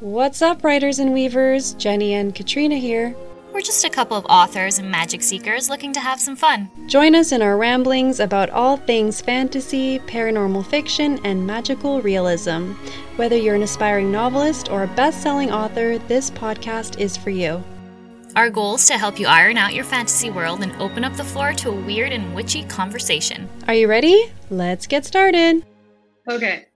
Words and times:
What's 0.00 0.42
up, 0.42 0.62
writers 0.62 0.98
and 0.98 1.14
weavers? 1.14 1.72
Jenny 1.72 2.12
and 2.12 2.34
Katrina 2.34 2.76
here. 2.76 3.16
We're 3.50 3.62
just 3.62 3.86
a 3.86 3.88
couple 3.88 4.18
of 4.18 4.26
authors 4.26 4.78
and 4.78 4.90
magic 4.90 5.22
seekers 5.22 5.70
looking 5.70 5.94
to 5.94 6.00
have 6.00 6.20
some 6.20 6.36
fun. 6.36 6.70
Join 6.86 7.14
us 7.14 7.32
in 7.32 7.40
our 7.40 7.56
ramblings 7.56 8.20
about 8.20 8.50
all 8.50 8.76
things 8.76 9.22
fantasy, 9.22 9.98
paranormal 10.00 10.66
fiction, 10.66 11.18
and 11.24 11.46
magical 11.46 12.02
realism. 12.02 12.72
Whether 13.16 13.36
you're 13.36 13.54
an 13.54 13.62
aspiring 13.62 14.12
novelist 14.12 14.70
or 14.70 14.82
a 14.82 14.88
best 14.88 15.22
selling 15.22 15.50
author, 15.50 15.96
this 15.96 16.30
podcast 16.30 17.00
is 17.00 17.16
for 17.16 17.30
you. 17.30 17.64
Our 18.36 18.50
goal 18.50 18.74
is 18.74 18.86
to 18.88 18.98
help 18.98 19.18
you 19.18 19.26
iron 19.26 19.56
out 19.56 19.72
your 19.72 19.84
fantasy 19.84 20.28
world 20.28 20.62
and 20.62 20.76
open 20.78 21.04
up 21.04 21.16
the 21.16 21.24
floor 21.24 21.54
to 21.54 21.70
a 21.70 21.80
weird 21.86 22.12
and 22.12 22.34
witchy 22.34 22.64
conversation. 22.64 23.48
Are 23.66 23.72
you 23.72 23.88
ready? 23.88 24.30
Let's 24.50 24.86
get 24.86 25.06
started. 25.06 25.64
Okay. 26.28 26.66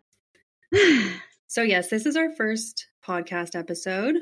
so, 1.49 1.61
yes, 1.61 1.91
this 1.91 2.07
is 2.07 2.17
our 2.17 2.35
first 2.35 2.87
podcast 3.11 3.59
episode. 3.59 4.15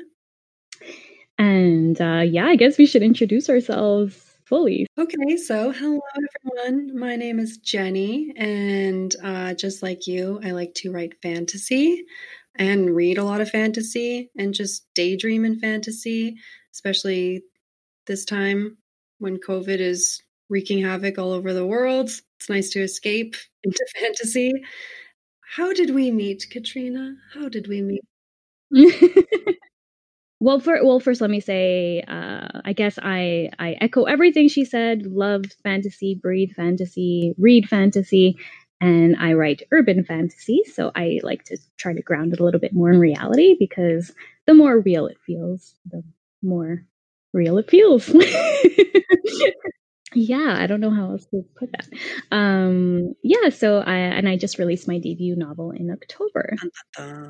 And 1.37 1.99
uh, 2.01 2.23
yeah, 2.25 2.47
I 2.47 2.55
guess 2.55 2.77
we 2.77 2.87
should 2.87 3.03
introduce 3.03 3.49
ourselves 3.49 4.15
fully. 4.45 4.87
Okay, 4.97 5.37
so 5.37 5.71
hello 5.71 6.01
everyone. 6.17 6.97
My 6.97 7.15
name 7.15 7.39
is 7.39 7.57
Jenny, 7.57 8.33
and 8.35 9.15
uh, 9.23 9.53
just 9.53 9.83
like 9.83 10.07
you, 10.07 10.41
I 10.43 10.51
like 10.51 10.73
to 10.75 10.91
write 10.91 11.21
fantasy 11.21 12.03
and 12.55 12.95
read 12.95 13.19
a 13.19 13.23
lot 13.23 13.41
of 13.41 13.49
fantasy 13.51 14.31
and 14.35 14.55
just 14.55 14.87
daydream 14.95 15.45
in 15.45 15.59
fantasy, 15.59 16.37
especially 16.73 17.43
this 18.07 18.25
time 18.25 18.77
when 19.19 19.37
COVID 19.37 19.79
is 19.79 20.19
wreaking 20.49 20.83
havoc 20.83 21.19
all 21.19 21.31
over 21.31 21.53
the 21.53 21.65
world. 21.65 22.09
It's 22.39 22.49
nice 22.49 22.71
to 22.71 22.81
escape 22.81 23.35
into 23.63 23.85
fantasy. 23.99 24.51
How 25.41 25.73
did 25.73 25.93
we 25.93 26.09
meet, 26.09 26.47
Katrina? 26.49 27.15
How 27.35 27.49
did 27.49 27.67
we 27.67 27.81
meet? 27.81 28.01
well, 30.39 30.59
for 30.59 30.83
well, 30.83 30.99
first 30.99 31.21
let 31.21 31.29
me 31.29 31.39
say, 31.41 32.01
uh, 32.07 32.47
I 32.63 32.73
guess 32.73 32.97
I 33.01 33.49
I 33.59 33.73
echo 33.81 34.03
everything 34.03 34.47
she 34.47 34.63
said. 34.65 35.05
Love 35.05 35.45
fantasy, 35.63 36.15
breathe 36.15 36.51
fantasy, 36.51 37.33
read 37.37 37.67
fantasy, 37.67 38.37
and 38.79 39.15
I 39.17 39.33
write 39.33 39.63
urban 39.71 40.03
fantasy. 40.03 40.63
So 40.73 40.91
I 40.95 41.19
like 41.23 41.43
to 41.45 41.57
try 41.77 41.93
to 41.93 42.01
ground 42.01 42.33
it 42.33 42.39
a 42.39 42.43
little 42.43 42.59
bit 42.59 42.73
more 42.73 42.91
in 42.91 42.99
reality 42.99 43.55
because 43.59 44.13
the 44.47 44.53
more 44.53 44.79
real 44.79 45.07
it 45.07 45.17
feels, 45.25 45.75
the 45.89 46.03
more 46.41 46.85
real 47.33 47.57
it 47.57 47.69
feels. 47.69 48.09
yeah 50.15 50.55
i 50.59 50.65
don't 50.67 50.79
know 50.79 50.89
how 50.89 51.11
else 51.11 51.25
to 51.27 51.43
put 51.57 51.69
that. 51.71 51.87
Um 52.35 53.13
yeah 53.23 53.49
so 53.49 53.79
i 53.79 53.95
and 53.95 54.27
i 54.27 54.37
just 54.37 54.57
released 54.57 54.87
my 54.87 54.97
debut 54.97 55.35
novel 55.35 55.71
in 55.71 55.91
october. 55.91 56.55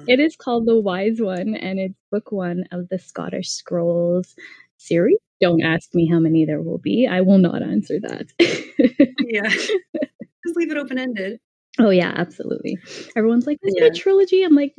It 0.07 0.19
is 0.19 0.35
called 0.35 0.65
the 0.65 0.79
wise 0.79 1.17
one 1.19 1.55
and 1.55 1.79
it's 1.79 1.95
book 2.11 2.31
one 2.31 2.63
of 2.71 2.89
the 2.89 2.99
scottish 2.99 3.49
scrolls 3.49 4.35
series. 4.77 5.17
Don't 5.41 5.61
ask 5.63 5.93
me 5.93 6.07
how 6.07 6.19
many 6.19 6.45
there 6.45 6.61
will 6.61 6.77
be. 6.77 7.07
I 7.09 7.21
will 7.21 7.37
not 7.37 7.61
answer 7.63 7.99
that. 8.01 8.27
Yeah. 9.31 9.47
Just 9.47 10.55
leave 10.55 10.71
it 10.71 10.77
open-ended. 10.77 11.39
Oh 11.77 11.91
yeah 11.91 12.13
absolutely. 12.15 12.77
Everyone's 13.15 13.45
like 13.45 13.59
is 13.61 13.75
yeah. 13.77 13.85
it 13.85 13.95
a 13.95 13.99
trilogy. 13.99 14.41
I'm 14.43 14.55
like 14.55 14.73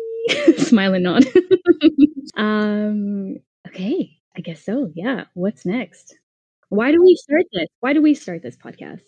smiling 0.58 1.06
on 1.06 1.22
um 2.36 3.36
okay 3.66 4.16
i 4.36 4.40
guess 4.40 4.64
so. 4.64 4.90
Yeah 4.94 5.24
what's 5.34 5.66
next 5.66 6.16
why 6.72 6.90
do 6.90 7.02
we 7.02 7.14
start 7.16 7.44
this? 7.52 7.68
Why 7.80 7.92
do 7.92 8.00
we 8.00 8.14
start 8.14 8.42
this 8.42 8.56
podcast? 8.56 9.02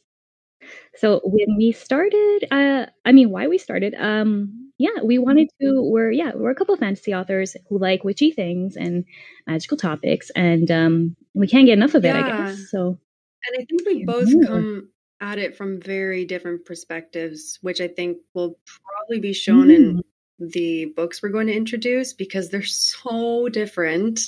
So 0.97 1.21
when 1.25 1.57
we 1.57 1.73
started, 1.73 2.47
uh, 2.51 2.87
I 3.05 3.13
mean, 3.13 3.31
why 3.31 3.49
we 3.49 3.59
started, 3.59 3.95
um, 3.99 4.71
yeah, 4.77 5.03
we 5.03 5.19
wanted 5.19 5.49
to. 5.61 5.83
We're 5.83 6.11
yeah, 6.11 6.33
we're 6.35 6.51
a 6.51 6.55
couple 6.55 6.75
of 6.75 6.81
fantasy 6.81 7.15
authors 7.15 7.57
who 7.69 7.79
like 7.79 8.05
witchy 8.05 8.33
things 8.33 8.77
and 8.77 9.05
magical 9.47 9.77
topics, 9.77 10.31
and 10.31 10.71
um, 10.71 11.17
we 11.33 11.47
can't 11.47 11.67
get 11.67 11.75
enough 11.79 11.95
of 11.95 12.05
it. 12.05 12.15
I 12.15 12.29
guess 12.29 12.71
so. 12.71 12.99
And 13.47 13.63
I 13.63 13.65
think 13.65 13.87
we 13.87 14.05
both 14.05 14.29
come 14.47 14.91
at 15.21 15.39
it 15.39 15.57
from 15.57 15.81
very 15.81 16.25
different 16.25 16.67
perspectives, 16.67 17.59
which 17.63 17.81
I 17.81 17.89
think 17.89 18.19
will 18.35 18.59
probably 18.67 19.21
be 19.21 19.33
shown 19.33 19.69
mm. 19.69 19.77
in 19.77 20.03
the 20.39 20.87
books 20.97 21.23
we're 21.23 21.29
going 21.29 21.47
to 21.47 21.57
introduce 21.57 22.13
because 22.13 22.51
they're 22.51 22.63
so 22.63 23.49
different. 23.49 24.21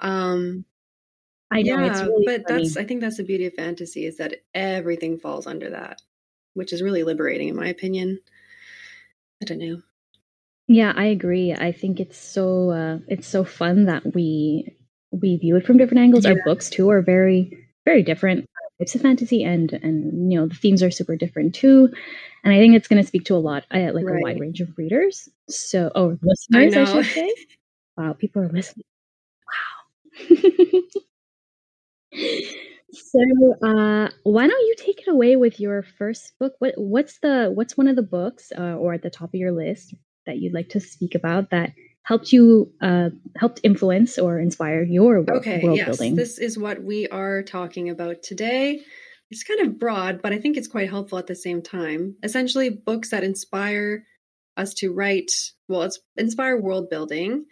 Um, 0.00 0.64
I 1.50 1.62
know 1.62 1.78
yeah, 1.78 2.02
really 2.02 2.24
but 2.26 2.48
funny. 2.48 2.64
that's 2.64 2.76
I 2.76 2.84
think 2.84 3.00
that's 3.00 3.16
the 3.16 3.24
beauty 3.24 3.46
of 3.46 3.54
fantasy 3.54 4.04
is 4.04 4.18
that 4.18 4.36
everything 4.54 5.18
falls 5.18 5.46
under 5.46 5.70
that, 5.70 6.00
which 6.54 6.72
is 6.72 6.82
really 6.82 7.04
liberating 7.04 7.48
in 7.48 7.56
my 7.56 7.68
opinion. 7.68 8.18
I 9.42 9.46
don't 9.46 9.58
know. 9.58 9.82
Yeah, 10.66 10.92
I 10.94 11.06
agree. 11.06 11.54
I 11.54 11.72
think 11.72 12.00
it's 12.00 12.18
so 12.18 12.70
uh, 12.70 12.98
it's 13.08 13.26
so 13.26 13.44
fun 13.44 13.86
that 13.86 14.14
we 14.14 14.76
we 15.10 15.38
view 15.38 15.56
it 15.56 15.64
from 15.64 15.78
different 15.78 16.02
angles. 16.02 16.24
Yeah. 16.24 16.32
Our 16.32 16.42
books 16.44 16.68
too 16.68 16.90
are 16.90 17.00
very 17.00 17.66
very 17.86 18.02
different 18.02 18.46
types 18.78 18.94
of 18.94 19.00
fantasy, 19.00 19.42
and 19.42 19.72
and 19.72 20.30
you 20.30 20.38
know 20.38 20.46
the 20.46 20.54
themes 20.54 20.82
are 20.82 20.90
super 20.90 21.16
different 21.16 21.54
too. 21.54 21.88
And 22.44 22.52
I 22.52 22.58
think 22.58 22.74
it's 22.74 22.88
going 22.88 23.02
to 23.02 23.08
speak 23.08 23.24
to 23.26 23.34
a 23.34 23.36
lot, 23.36 23.64
uh, 23.72 23.90
like 23.92 24.04
right. 24.04 24.20
a 24.20 24.22
wide 24.22 24.40
range 24.40 24.60
of 24.60 24.76
readers. 24.78 25.28
So, 25.48 25.90
oh, 25.94 26.16
listeners, 26.22 26.76
I, 26.76 26.82
I 26.82 26.84
should 26.84 27.12
say. 27.12 27.34
Wow, 27.96 28.12
people 28.12 28.42
are 28.42 28.48
listening. 28.48 28.84
Wow. 30.30 30.80
So, 32.90 33.20
uh, 33.62 34.08
why 34.22 34.46
don't 34.46 34.66
you 34.66 34.74
take 34.78 35.00
it 35.00 35.08
away 35.08 35.36
with 35.36 35.60
your 35.60 35.82
first 35.82 36.32
book? 36.38 36.54
What 36.58 36.74
what's 36.76 37.18
the 37.18 37.50
what's 37.52 37.76
one 37.76 37.86
of 37.86 37.96
the 37.96 38.02
books 38.02 38.50
uh, 38.56 38.76
or 38.76 38.94
at 38.94 39.02
the 39.02 39.10
top 39.10 39.28
of 39.28 39.34
your 39.34 39.52
list 39.52 39.94
that 40.26 40.38
you'd 40.38 40.54
like 40.54 40.70
to 40.70 40.80
speak 40.80 41.14
about 41.14 41.50
that 41.50 41.72
helped 42.02 42.32
you 42.32 42.72
uh, 42.80 43.10
helped 43.36 43.60
influence 43.62 44.18
or 44.18 44.38
inspire 44.38 44.82
your 44.82 45.18
okay, 45.18 45.60
world 45.62 45.76
yes, 45.76 45.86
building? 45.86 46.14
This 46.16 46.38
is 46.38 46.58
what 46.58 46.82
we 46.82 47.06
are 47.08 47.42
talking 47.42 47.90
about 47.90 48.22
today. 48.22 48.80
It's 49.30 49.44
kind 49.44 49.60
of 49.60 49.78
broad, 49.78 50.22
but 50.22 50.32
I 50.32 50.38
think 50.38 50.56
it's 50.56 50.68
quite 50.68 50.88
helpful 50.88 51.18
at 51.18 51.26
the 51.26 51.34
same 51.34 51.60
time. 51.60 52.16
Essentially, 52.22 52.70
books 52.70 53.10
that 53.10 53.22
inspire 53.22 54.04
us 54.56 54.72
to 54.74 54.94
write. 54.94 55.30
Well, 55.68 55.82
it's 55.82 56.00
inspire 56.16 56.58
world 56.58 56.88
building. 56.88 57.44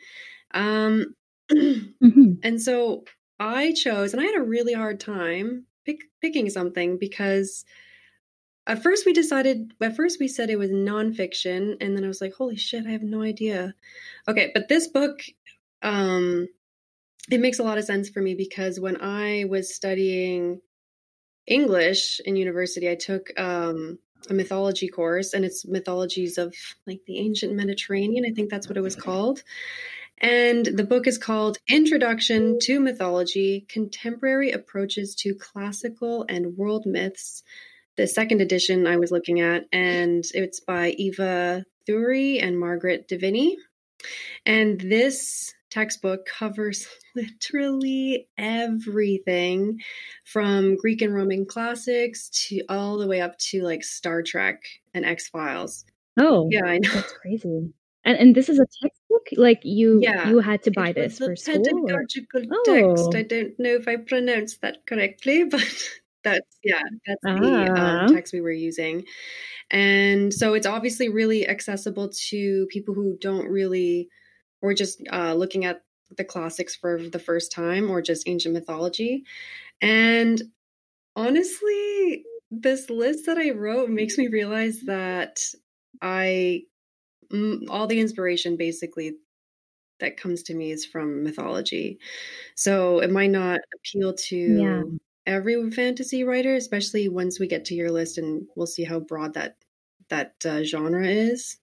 Um, 0.54 1.14
mm-hmm. 1.52 2.32
And 2.42 2.60
so 2.60 3.04
I 3.38 3.72
chose, 3.72 4.12
and 4.12 4.22
I 4.22 4.24
had 4.24 4.36
a 4.36 4.42
really 4.42 4.72
hard 4.72 5.00
time 5.00 5.66
pick, 5.84 6.04
picking 6.20 6.48
something 6.50 6.98
because 6.98 7.64
at 8.66 8.82
first 8.82 9.06
we 9.06 9.12
decided, 9.12 9.72
at 9.80 9.94
first 9.94 10.18
we 10.18 10.28
said 10.28 10.50
it 10.50 10.58
was 10.58 10.70
nonfiction, 10.70 11.76
and 11.80 11.96
then 11.96 12.04
I 12.04 12.08
was 12.08 12.20
like, 12.20 12.34
holy 12.34 12.56
shit, 12.56 12.86
I 12.86 12.90
have 12.90 13.02
no 13.02 13.22
idea. 13.22 13.74
Okay, 14.28 14.50
but 14.54 14.68
this 14.68 14.88
book, 14.88 15.20
um, 15.82 16.48
it 17.30 17.40
makes 17.40 17.58
a 17.58 17.62
lot 17.62 17.78
of 17.78 17.84
sense 17.84 18.08
for 18.08 18.20
me 18.20 18.34
because 18.34 18.80
when 18.80 19.00
I 19.00 19.44
was 19.48 19.74
studying 19.74 20.60
English 21.46 22.20
in 22.24 22.36
university, 22.36 22.90
I 22.90 22.96
took 22.96 23.28
um, 23.38 23.98
a 24.28 24.34
mythology 24.34 24.88
course, 24.88 25.32
and 25.32 25.44
it's 25.44 25.66
mythologies 25.66 26.38
of 26.38 26.54
like 26.86 27.00
the 27.06 27.18
ancient 27.18 27.54
Mediterranean. 27.54 28.24
I 28.24 28.34
think 28.34 28.50
that's 28.50 28.68
what 28.68 28.76
it 28.76 28.82
was 28.82 28.96
called. 28.96 29.42
And 30.18 30.64
the 30.64 30.84
book 30.84 31.06
is 31.06 31.18
called 31.18 31.58
Introduction 31.68 32.58
to 32.62 32.80
Mythology 32.80 33.66
Contemporary 33.68 34.50
Approaches 34.50 35.14
to 35.16 35.34
Classical 35.34 36.24
and 36.28 36.56
World 36.56 36.84
Myths. 36.86 37.42
The 37.96 38.06
second 38.06 38.40
edition 38.40 38.86
I 38.86 38.96
was 38.96 39.10
looking 39.10 39.40
at, 39.40 39.64
and 39.72 40.24
it's 40.34 40.60
by 40.60 40.90
Eva 40.90 41.64
Thury 41.88 42.42
and 42.42 42.58
Margaret 42.58 43.08
Devinney. 43.08 43.56
And 44.44 44.80
this 44.80 45.54
textbook 45.70 46.26
covers 46.26 46.86
literally 47.14 48.28
everything 48.38 49.80
from 50.24 50.76
Greek 50.76 51.02
and 51.02 51.14
Roman 51.14 51.44
classics 51.44 52.30
to 52.48 52.62
all 52.68 52.98
the 52.98 53.06
way 53.06 53.20
up 53.20 53.36
to 53.38 53.62
like 53.62 53.84
Star 53.84 54.22
Trek 54.22 54.62
and 54.94 55.04
X 55.04 55.28
Files. 55.28 55.84
Oh, 56.18 56.48
yeah, 56.50 56.64
I 56.64 56.78
know. 56.78 56.90
That's 56.90 57.12
crazy. 57.12 57.72
And 58.06 58.16
and 58.18 58.34
this 58.34 58.48
is 58.48 58.58
a 58.58 58.66
textbook. 58.82 59.26
Like 59.36 59.60
you, 59.64 59.98
yeah, 60.00 60.28
you 60.28 60.38
had 60.38 60.62
to 60.62 60.70
buy 60.70 60.92
this 60.92 61.18
for 61.18 61.34
school. 61.34 61.62
Pedagogical 61.62 62.42
or? 62.42 62.62
text. 62.64 63.04
Oh. 63.12 63.18
I 63.18 63.22
don't 63.22 63.58
know 63.58 63.74
if 63.74 63.88
I 63.88 63.96
pronounced 63.96 64.62
that 64.62 64.86
correctly, 64.86 65.44
but 65.50 65.60
that's 66.22 66.58
yeah, 66.62 66.82
that's 67.04 67.20
ah. 67.26 67.38
the 67.38 67.72
um, 67.72 67.76
ah. 67.76 68.06
text 68.06 68.32
we 68.32 68.40
were 68.40 68.52
using. 68.52 69.04
And 69.70 70.32
so 70.32 70.54
it's 70.54 70.66
obviously 70.66 71.08
really 71.08 71.48
accessible 71.48 72.10
to 72.28 72.66
people 72.70 72.94
who 72.94 73.18
don't 73.20 73.48
really, 73.48 74.08
or 74.62 74.72
just 74.72 75.02
uh, 75.12 75.34
looking 75.34 75.64
at 75.64 75.82
the 76.16 76.24
classics 76.24 76.76
for 76.76 77.02
the 77.02 77.18
first 77.18 77.50
time, 77.50 77.90
or 77.90 78.00
just 78.00 78.28
ancient 78.28 78.54
mythology. 78.54 79.24
And 79.82 80.40
honestly, 81.16 82.24
this 82.52 82.88
list 82.88 83.26
that 83.26 83.38
I 83.38 83.50
wrote 83.50 83.90
makes 83.90 84.16
me 84.16 84.28
realize 84.28 84.82
that 84.82 85.40
I 86.00 86.62
all 87.68 87.86
the 87.86 88.00
inspiration 88.00 88.56
basically 88.56 89.14
that 90.00 90.16
comes 90.16 90.42
to 90.44 90.54
me 90.54 90.70
is 90.70 90.84
from 90.84 91.22
mythology. 91.22 91.98
So 92.54 93.00
it 93.00 93.10
might 93.10 93.30
not 93.30 93.60
appeal 93.74 94.14
to 94.14 94.36
yeah. 94.36 94.82
every 95.26 95.70
fantasy 95.70 96.24
writer, 96.24 96.54
especially 96.54 97.08
once 97.08 97.40
we 97.40 97.46
get 97.46 97.64
to 97.66 97.74
your 97.74 97.90
list 97.90 98.18
and 98.18 98.46
we'll 98.56 98.66
see 98.66 98.84
how 98.84 99.00
broad 99.00 99.34
that 99.34 99.56
that 100.08 100.34
uh, 100.44 100.62
genre 100.62 101.06
is. 101.06 101.58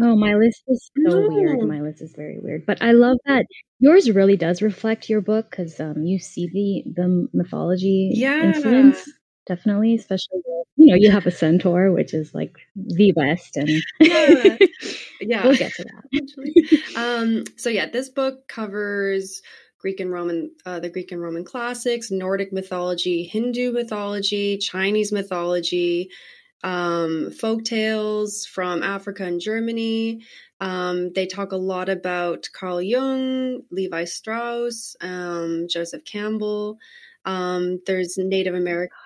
Oh, 0.00 0.14
my 0.14 0.34
list 0.34 0.62
is 0.68 0.90
so 1.08 1.22
no. 1.22 1.28
weird. 1.28 1.60
My 1.66 1.80
list 1.80 2.02
is 2.02 2.14
very 2.14 2.38
weird, 2.38 2.64
but 2.66 2.80
I 2.80 2.92
love 2.92 3.16
that 3.26 3.46
yours 3.80 4.08
really 4.10 4.36
does 4.36 4.62
reflect 4.62 5.08
your 5.08 5.20
book 5.20 5.50
because 5.50 5.80
um, 5.80 6.04
you 6.04 6.20
see 6.20 6.46
the 6.46 6.92
the 7.02 7.28
mythology 7.32 8.12
yeah. 8.14 8.44
influence 8.44 9.10
definitely, 9.48 9.94
especially 9.94 10.40
you 10.76 10.86
know 10.86 10.94
you 10.94 11.10
have 11.10 11.26
a 11.26 11.30
centaur, 11.30 11.90
which 11.90 12.14
is 12.14 12.34
like 12.34 12.56
the 12.76 13.12
best, 13.12 13.56
and 13.56 13.68
yeah, 14.00 14.56
yeah. 15.20 15.44
we'll 15.44 15.56
get 15.56 15.72
to 15.74 15.84
that. 15.84 16.96
um, 16.96 17.44
so 17.56 17.70
yeah, 17.70 17.88
this 17.90 18.08
book 18.08 18.46
covers 18.46 19.42
Greek 19.78 20.00
and 20.00 20.12
Roman, 20.12 20.52
uh, 20.66 20.80
the 20.80 20.90
Greek 20.90 21.12
and 21.12 21.20
Roman 21.20 21.44
classics, 21.44 22.10
Nordic 22.10 22.52
mythology, 22.52 23.24
Hindu 23.24 23.72
mythology, 23.72 24.58
Chinese 24.58 25.12
mythology, 25.12 26.10
um, 26.62 27.30
folk 27.30 27.64
tales 27.64 28.46
from 28.46 28.82
Africa 28.82 29.24
and 29.24 29.40
Germany. 29.40 30.22
Um, 30.60 31.12
they 31.12 31.26
talk 31.26 31.52
a 31.52 31.56
lot 31.56 31.88
about 31.88 32.48
Carl 32.52 32.82
Jung, 32.82 33.62
Levi 33.70 34.04
Strauss, 34.04 34.96
um, 35.00 35.66
Joseph 35.68 36.04
Campbell. 36.04 36.78
Um, 37.24 37.80
there's 37.86 38.16
Native 38.18 38.54
American. 38.54 38.96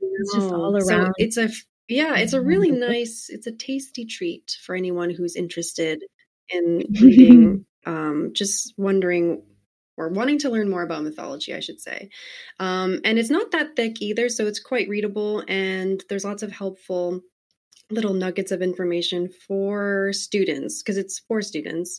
It's 0.00 0.34
just 0.34 0.52
all 0.52 0.76
around. 0.76 1.06
So 1.06 1.12
it's 1.18 1.36
a 1.36 1.48
yeah, 1.88 2.16
it's 2.18 2.34
a 2.34 2.40
really 2.40 2.70
nice. 2.70 3.28
It's 3.28 3.46
a 3.46 3.52
tasty 3.52 4.04
treat 4.04 4.56
for 4.62 4.74
anyone 4.74 5.10
who's 5.10 5.36
interested 5.36 6.04
in 6.48 6.84
reading. 7.00 7.66
um, 7.86 8.30
just 8.32 8.74
wondering 8.76 9.42
or 9.96 10.08
wanting 10.08 10.38
to 10.38 10.50
learn 10.50 10.70
more 10.70 10.82
about 10.82 11.02
mythology, 11.02 11.54
I 11.54 11.60
should 11.60 11.80
say. 11.80 12.08
Um, 12.58 13.00
and 13.04 13.18
it's 13.18 13.28
not 13.28 13.50
that 13.50 13.76
thick 13.76 14.00
either, 14.00 14.28
so 14.28 14.46
it's 14.46 14.60
quite 14.60 14.88
readable, 14.88 15.44
and 15.46 16.02
there's 16.08 16.24
lots 16.24 16.42
of 16.42 16.52
helpful 16.52 17.20
little 17.90 18.14
nuggets 18.14 18.52
of 18.52 18.62
information 18.62 19.28
for 19.46 20.12
students 20.12 20.82
because 20.82 20.96
it's 20.96 21.18
for 21.18 21.42
students. 21.42 21.98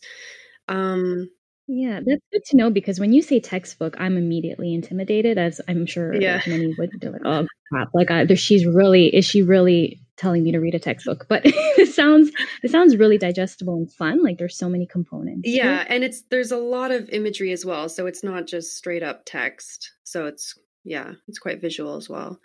Um, 0.68 1.29
yeah, 1.73 2.01
that's 2.06 2.21
good 2.33 2.44
to 2.47 2.57
know 2.57 2.69
because 2.69 3.00
when 3.00 3.13
you 3.13 3.21
say 3.21 3.39
textbook, 3.39 3.95
I'm 3.97 4.18
immediately 4.18 4.73
intimidated, 4.73 5.38
as 5.38 5.62
I'm 5.69 5.85
sure 5.85 6.13
yeah. 6.13 6.41
many 6.45 6.75
would. 6.77 6.89
They're 7.00 7.12
like, 7.12 7.21
oh 7.23 7.47
crap! 7.71 7.88
Like, 7.94 8.12
I, 8.12 8.25
she's 8.33 8.65
really 8.65 9.06
is 9.07 9.23
she 9.23 9.41
really 9.41 10.01
telling 10.18 10.44
me 10.44 10.51
to 10.51 10.59
read 10.59 10.75
a 10.75 10.79
textbook? 10.79 11.27
But 11.29 11.44
it 11.45 11.94
sounds 11.94 12.29
it 12.62 12.71
sounds 12.71 12.97
really 12.97 13.18
digestible 13.18 13.75
and 13.75 13.89
fun. 13.89 14.21
Like, 14.21 14.38
there's 14.38 14.57
so 14.57 14.68
many 14.68 14.85
components. 14.85 15.44
Yeah, 15.45 15.85
and 15.88 16.03
it's 16.03 16.23
there's 16.23 16.51
a 16.51 16.57
lot 16.57 16.91
of 16.91 17.09
imagery 17.09 17.53
as 17.53 17.63
well, 17.63 17.88
so 17.88 18.06
it's 18.06 18.21
not 18.21 18.47
just 18.47 18.75
straight 18.75 19.01
up 19.01 19.21
text. 19.25 19.94
So 20.03 20.25
it's 20.25 20.56
yeah, 20.83 21.13
it's 21.29 21.39
quite 21.39 21.62
visual 21.62 21.95
as 21.95 22.09
well. 22.09 22.38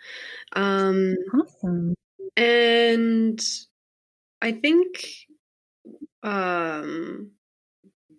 Um, 0.52 1.16
awesome. 1.34 1.94
And 2.36 3.40
I 4.40 4.52
think 4.52 5.04
um 6.22 7.32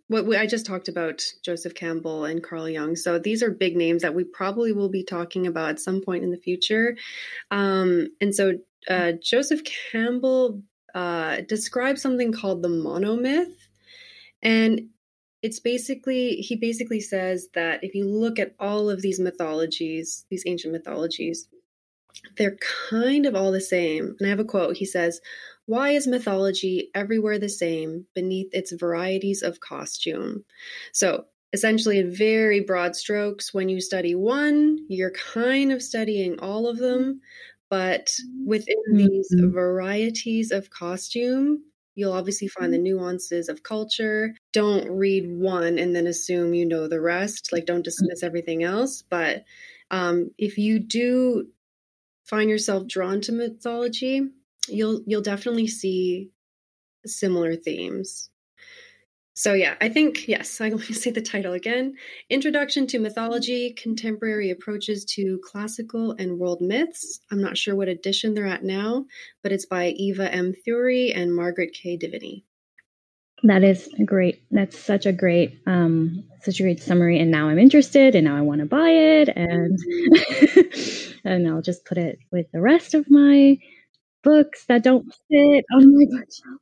what 0.08 0.26
we, 0.26 0.38
I 0.38 0.46
just 0.46 0.66
talked 0.66 0.88
about 0.88 1.24
Joseph 1.44 1.76
Campbell 1.76 2.26
and 2.26 2.42
Carl 2.44 2.70
Jung. 2.70 2.96
So 2.96 3.20
these 3.20 3.44
are 3.44 3.52
big 3.52 3.76
names 3.76 4.02
that 4.02 4.16
we 4.16 4.24
probably 4.24 4.72
will 4.72 4.90
be 4.90 5.04
talking 5.04 5.46
about 5.46 5.70
at 5.72 5.80
some 5.80 6.02
point 6.02 6.24
in 6.24 6.32
the 6.32 6.38
future. 6.38 6.96
Um, 7.52 8.08
and 8.22 8.34
so 8.34 8.54
uh, 8.90 9.14
Joseph 9.22 9.62
Campbell 9.92 10.62
uh, 10.96 11.42
describes 11.48 12.02
something 12.02 12.32
called 12.32 12.62
the 12.62 12.70
monomyth, 12.70 13.54
and 14.42 14.90
it's 15.44 15.60
basically 15.60 16.38
he 16.38 16.56
basically 16.56 17.02
says 17.02 17.50
that 17.54 17.84
if 17.84 17.94
you 17.94 18.10
look 18.10 18.40
at 18.40 18.56
all 18.60 18.90
of 18.90 19.02
these 19.02 19.20
mythologies, 19.20 20.26
these 20.30 20.44
ancient 20.48 20.74
mythologies, 20.74 21.48
they're 22.38 22.58
kind 22.90 23.26
of 23.26 23.36
all 23.36 23.52
the 23.52 23.62
same. 23.62 24.16
And 24.20 24.26
I 24.26 24.30
have 24.30 24.40
a 24.40 24.46
quote. 24.46 24.78
He 24.78 24.86
says, 24.86 25.22
why 25.68 25.90
is 25.90 26.08
mythology 26.08 26.90
everywhere 26.96 27.38
the 27.38 27.50
same 27.50 28.08
beneath 28.16 28.48
its 28.54 28.72
varieties 28.72 29.44
of 29.44 29.60
costume? 29.60 30.46
So, 30.94 31.26
essentially, 31.54 32.00
in 32.00 32.16
very 32.16 32.62
broad 32.62 32.96
strokes, 32.96 33.54
when 33.54 33.68
you 33.68 33.82
study 33.82 34.16
one, 34.16 34.80
you're 34.88 35.12
kind 35.12 35.74
of 35.74 35.84
studying 35.84 36.40
all 36.40 36.68
of 36.68 36.78
them. 36.78 37.20
But 37.70 38.10
within 38.46 38.78
mm-hmm. 38.90 39.08
these 39.08 39.28
varieties 39.38 40.52
of 40.52 40.70
costume, 40.70 41.64
you'll 41.96 42.14
obviously 42.14 42.48
find 42.48 42.74
the 42.74 42.78
nuances 42.78 43.50
of 43.50 43.64
culture. 43.64 44.34
Don't 44.54 44.90
read 44.90 45.30
one 45.30 45.78
and 45.78 45.94
then 45.94 46.08
assume 46.08 46.54
you 46.54 46.66
know 46.66 46.88
the 46.88 47.02
rest. 47.02 47.50
Like, 47.52 47.66
don't 47.66 47.84
dismiss 47.84 48.24
everything 48.24 48.64
else. 48.64 49.02
But 49.02 49.44
um, 49.92 50.32
if 50.38 50.58
you 50.58 50.80
do 50.80 51.48
find 52.24 52.50
yourself 52.50 52.88
drawn 52.88 53.20
to 53.22 53.34
mythology, 53.34 54.22
you'll 54.70 55.02
you'll 55.06 55.22
definitely 55.22 55.68
see 55.68 56.32
similar 57.06 57.56
themes. 57.56 58.30
So 59.34 59.54
yeah, 59.54 59.76
I 59.80 59.90
think 59.90 60.28
yes, 60.28 60.60
I'm 60.60 60.72
going 60.72 60.82
to 60.88 60.96
say 60.96 61.12
the 61.12 61.22
title 61.22 61.54
again. 61.54 61.94
Introduction 62.30 62.88
to 62.88 63.00
Mythology: 63.00 63.72
Contemporary 63.74 64.50
Approaches 64.50 65.06
to 65.16 65.40
Classical 65.44 66.16
and 66.18 66.40
World 66.40 66.60
Myths. 66.60 67.20
I'm 67.32 67.40
not 67.40 67.58
sure 67.58 67.76
what 67.76 67.88
edition 67.88 68.34
they're 68.34 68.48
at 68.48 68.64
now, 68.64 69.06
but 69.44 69.52
it's 69.52 69.68
by 69.68 69.90
Eva 69.90 70.34
M. 70.34 70.54
Thury 70.68 71.16
and 71.16 71.36
Margaret 71.36 71.72
K. 71.74 71.98
Devinney. 71.98 72.46
That 73.44 73.64
is 73.64 73.88
great. 74.04 74.42
That's 74.50 74.80
such 74.80 75.06
a 75.06 75.12
great, 75.12 75.60
um, 75.68 76.24
such 76.42 76.60
a 76.60 76.64
great 76.64 76.82
summary. 76.82 77.20
And 77.20 77.30
now 77.30 77.50
I'm 77.50 77.60
interested, 77.60 78.16
and 78.16 78.26
now 78.26 78.36
I 78.36 78.42
want 78.42 78.62
to 78.62 78.66
buy 78.66 78.90
it, 78.90 79.30
and 79.30 79.78
and 81.24 81.48
I'll 81.48 81.62
just 81.62 81.86
put 81.86 82.00
it 82.00 82.18
with 82.32 82.48
the 82.52 82.62
rest 82.62 82.96
of 82.96 83.08
my 83.08 83.60
books 84.24 84.66
that 84.68 84.84
don't 84.84 85.06
fit 85.30 85.66
on 85.74 85.96
my 85.96 86.06
bookshelf. 86.20 86.62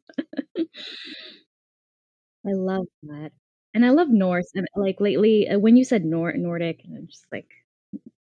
I 2.46 2.54
love 2.54 2.86
that. 3.04 3.32
And 3.74 3.86
I 3.86 3.90
love 3.90 4.10
Norse. 4.10 4.52
And 4.56 4.68
like 4.76 5.02
lately, 5.02 5.48
uh, 5.50 5.60
when 5.60 5.76
you 5.76 5.84
said 5.84 6.06
Nor- 6.06 6.38
Nordic, 6.38 6.82
I'm 6.86 7.08
just 7.08 7.26
like, 7.32 7.50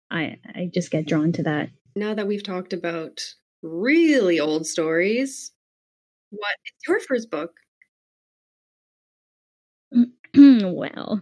I 0.09 0.37
I 0.55 0.69
just 0.73 0.91
get 0.91 1.07
drawn 1.07 1.31
to 1.33 1.43
that. 1.43 1.69
Now 1.95 2.13
that 2.13 2.27
we've 2.27 2.43
talked 2.43 2.73
about 2.73 3.21
really 3.61 4.39
old 4.39 4.65
stories, 4.65 5.51
what 6.31 6.55
is 6.65 6.73
your 6.87 6.99
first 6.99 7.29
book? 7.29 7.51
well, 10.35 11.21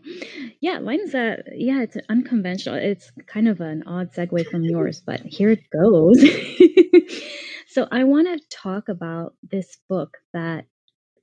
yeah, 0.62 0.80
mine's 0.80 1.14
a 1.14 1.44
yeah, 1.56 1.82
it's 1.82 1.98
unconventional. 2.10 2.76
It's 2.76 3.12
kind 3.28 3.48
of 3.48 3.62
an 3.62 3.84
odd 3.86 4.12
segue 4.14 4.46
from 4.48 4.64
yours, 4.64 5.02
but 5.06 5.22
here 5.22 5.50
it 5.50 5.64
goes. 5.70 6.24
So 7.74 7.88
I 7.92 8.04
want 8.04 8.28
to 8.28 8.48
talk 8.56 8.88
about 8.88 9.34
this 9.42 9.80
book 9.90 10.18
that 10.32 10.66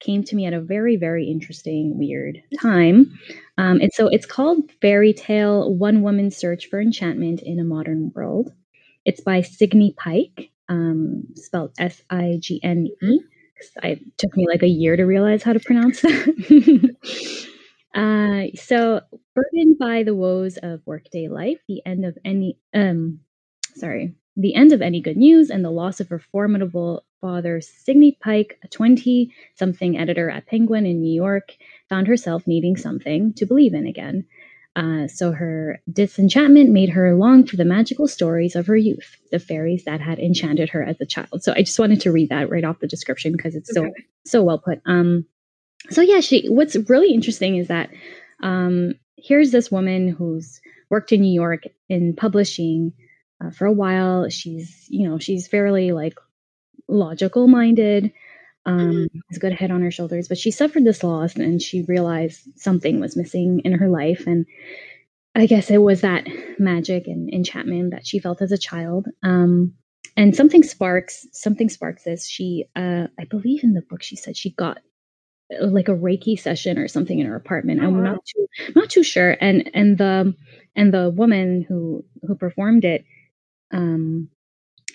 came 0.00 0.24
to 0.24 0.34
me 0.34 0.46
at 0.46 0.52
a 0.52 0.60
very, 0.60 0.96
very 0.96 1.30
interesting, 1.30 1.96
weird 1.96 2.42
time. 2.60 3.16
Um, 3.56 3.80
and 3.80 3.92
so 3.92 4.08
it's 4.08 4.26
called 4.26 4.68
Faery 4.80 5.12
Tale 5.12 5.72
One 5.72 6.02
Woman's 6.02 6.36
Search 6.36 6.66
for 6.66 6.80
Enchantment 6.80 7.40
in 7.40 7.60
a 7.60 7.64
Modern 7.64 8.10
World. 8.16 8.52
It's 9.04 9.20
by 9.20 9.42
Signe 9.42 9.94
Pike, 9.96 10.50
um, 10.68 11.22
spelled 11.36 11.70
S 11.78 12.02
I 12.10 12.38
G 12.40 12.58
N 12.64 12.88
E. 13.00 13.20
It 13.84 14.00
took 14.18 14.36
me 14.36 14.48
like 14.48 14.64
a 14.64 14.68
year 14.68 14.96
to 14.96 15.04
realize 15.04 15.44
how 15.44 15.52
to 15.52 15.60
pronounce 15.60 16.00
that. 16.00 17.46
uh, 17.94 18.58
so, 18.58 19.02
burdened 19.36 19.78
by 19.78 20.02
the 20.02 20.16
woes 20.16 20.58
of 20.60 20.80
workday 20.84 21.28
life, 21.28 21.60
the 21.68 21.82
end 21.86 22.04
of 22.04 22.18
any, 22.24 22.58
um, 22.74 23.20
sorry, 23.76 24.16
the 24.36 24.54
end 24.54 24.72
of 24.72 24.82
any 24.82 25.00
good 25.00 25.16
news 25.16 25.50
and 25.50 25.64
the 25.64 25.70
loss 25.70 26.00
of 26.00 26.08
her 26.08 26.18
formidable 26.18 27.04
father, 27.20 27.60
Signe 27.60 28.16
Pike, 28.20 28.58
a 28.64 28.68
20 28.68 29.32
something 29.54 29.98
editor 29.98 30.30
at 30.30 30.46
Penguin 30.46 30.86
in 30.86 31.00
New 31.00 31.12
York, 31.12 31.56
found 31.88 32.06
herself 32.06 32.46
needing 32.46 32.76
something 32.76 33.34
to 33.34 33.46
believe 33.46 33.74
in 33.74 33.86
again. 33.86 34.24
Uh, 34.76 35.08
so 35.08 35.32
her 35.32 35.80
disenchantment 35.92 36.70
made 36.70 36.90
her 36.90 37.14
long 37.16 37.44
for 37.44 37.56
the 37.56 37.64
magical 37.64 38.06
stories 38.06 38.54
of 38.54 38.66
her 38.68 38.76
youth, 38.76 39.16
the 39.32 39.38
fairies 39.40 39.84
that 39.84 40.00
had 40.00 40.18
enchanted 40.18 40.70
her 40.70 40.82
as 40.82 41.00
a 41.00 41.06
child. 41.06 41.42
So 41.42 41.52
I 41.52 41.62
just 41.62 41.78
wanted 41.78 42.00
to 42.02 42.12
read 42.12 42.28
that 42.28 42.50
right 42.50 42.64
off 42.64 42.78
the 42.78 42.86
description 42.86 43.32
because 43.32 43.56
it's 43.56 43.76
okay. 43.76 43.88
so 43.88 44.02
so 44.24 44.42
well 44.44 44.58
put. 44.58 44.80
Um, 44.86 45.26
so 45.90 46.02
yeah, 46.02 46.20
she. 46.20 46.46
What's 46.48 46.76
really 46.88 47.12
interesting 47.12 47.56
is 47.56 47.66
that 47.66 47.90
um, 48.42 48.94
here's 49.16 49.50
this 49.50 49.72
woman 49.72 50.08
who's 50.08 50.60
worked 50.88 51.10
in 51.10 51.20
New 51.22 51.32
York 51.32 51.64
in 51.88 52.14
publishing 52.14 52.92
uh, 53.40 53.50
for 53.50 53.66
a 53.66 53.72
while. 53.72 54.28
She's, 54.28 54.86
you 54.88 55.08
know, 55.08 55.18
she's 55.18 55.48
fairly 55.48 55.92
like 55.92 56.14
logical 56.88 57.48
minded, 57.48 58.12
um, 58.66 58.78
mm-hmm. 58.78 59.18
has 59.30 59.36
a 59.36 59.40
good 59.40 59.52
head 59.52 59.70
on 59.70 59.82
her 59.82 59.90
shoulders, 59.90 60.28
but 60.28 60.38
she 60.38 60.50
suffered 60.50 60.84
this 60.84 61.02
loss 61.02 61.36
and 61.36 61.62
she 61.62 61.82
realized 61.82 62.40
something 62.56 63.00
was 63.00 63.16
missing 63.16 63.62
in 63.64 63.72
her 63.72 63.88
life. 63.88 64.26
And 64.26 64.46
I 65.34 65.46
guess 65.46 65.70
it 65.70 65.78
was 65.78 66.00
that 66.00 66.26
magic 66.58 67.06
and 67.06 67.32
enchantment 67.32 67.92
that 67.92 68.06
she 68.06 68.18
felt 68.18 68.42
as 68.42 68.52
a 68.52 68.58
child. 68.58 69.06
Um, 69.22 69.74
and 70.16 70.34
something 70.34 70.62
sparks, 70.62 71.26
something 71.32 71.68
sparks 71.68 72.04
this. 72.04 72.26
She, 72.26 72.66
uh, 72.74 73.06
I 73.18 73.24
believe 73.30 73.62
in 73.62 73.74
the 73.74 73.82
book, 73.82 74.02
she 74.02 74.16
said 74.16 74.36
she 74.36 74.50
got 74.50 74.78
uh, 75.58 75.66
like 75.68 75.88
a 75.88 75.92
Reiki 75.92 76.38
session 76.38 76.78
or 76.78 76.88
something 76.88 77.18
in 77.18 77.26
her 77.26 77.36
apartment. 77.36 77.80
Oh, 77.80 77.86
I'm 77.86 78.02
not 78.02 78.18
too, 78.26 78.46
not 78.74 78.90
too 78.90 79.04
sure. 79.04 79.36
And, 79.40 79.70
and 79.72 79.96
the, 79.96 80.34
and 80.74 80.92
the 80.92 81.10
woman 81.10 81.64
who, 81.66 82.04
who 82.26 82.34
performed 82.34 82.84
it, 82.84 83.04
um, 83.72 84.28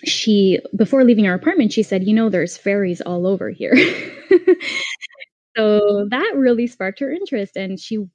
she 0.04 0.60
before 0.76 1.04
leaving 1.04 1.26
our 1.26 1.34
apartment 1.34 1.72
she 1.72 1.82
said 1.82 2.04
you 2.04 2.14
know 2.14 2.28
there's 2.28 2.56
fairies 2.56 3.00
all 3.00 3.26
over 3.26 3.50
here 3.50 3.74
so 5.56 6.06
that 6.10 6.32
really 6.36 6.66
sparked 6.66 7.00
her 7.00 7.10
interest, 7.10 7.56
and 7.56 7.80
she 7.80 8.06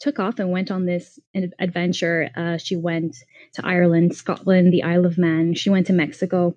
took 0.00 0.18
off 0.18 0.38
and 0.38 0.50
went 0.50 0.70
on 0.70 0.86
this 0.86 1.18
adventure. 1.58 2.30
Uh, 2.36 2.56
she 2.56 2.76
went 2.76 3.16
to 3.54 3.66
Ireland, 3.66 4.14
Scotland, 4.14 4.72
the 4.72 4.82
Isle 4.82 5.06
of 5.06 5.18
Man. 5.18 5.54
She 5.54 5.70
went 5.70 5.86
to 5.88 5.92
Mexico, 5.92 6.56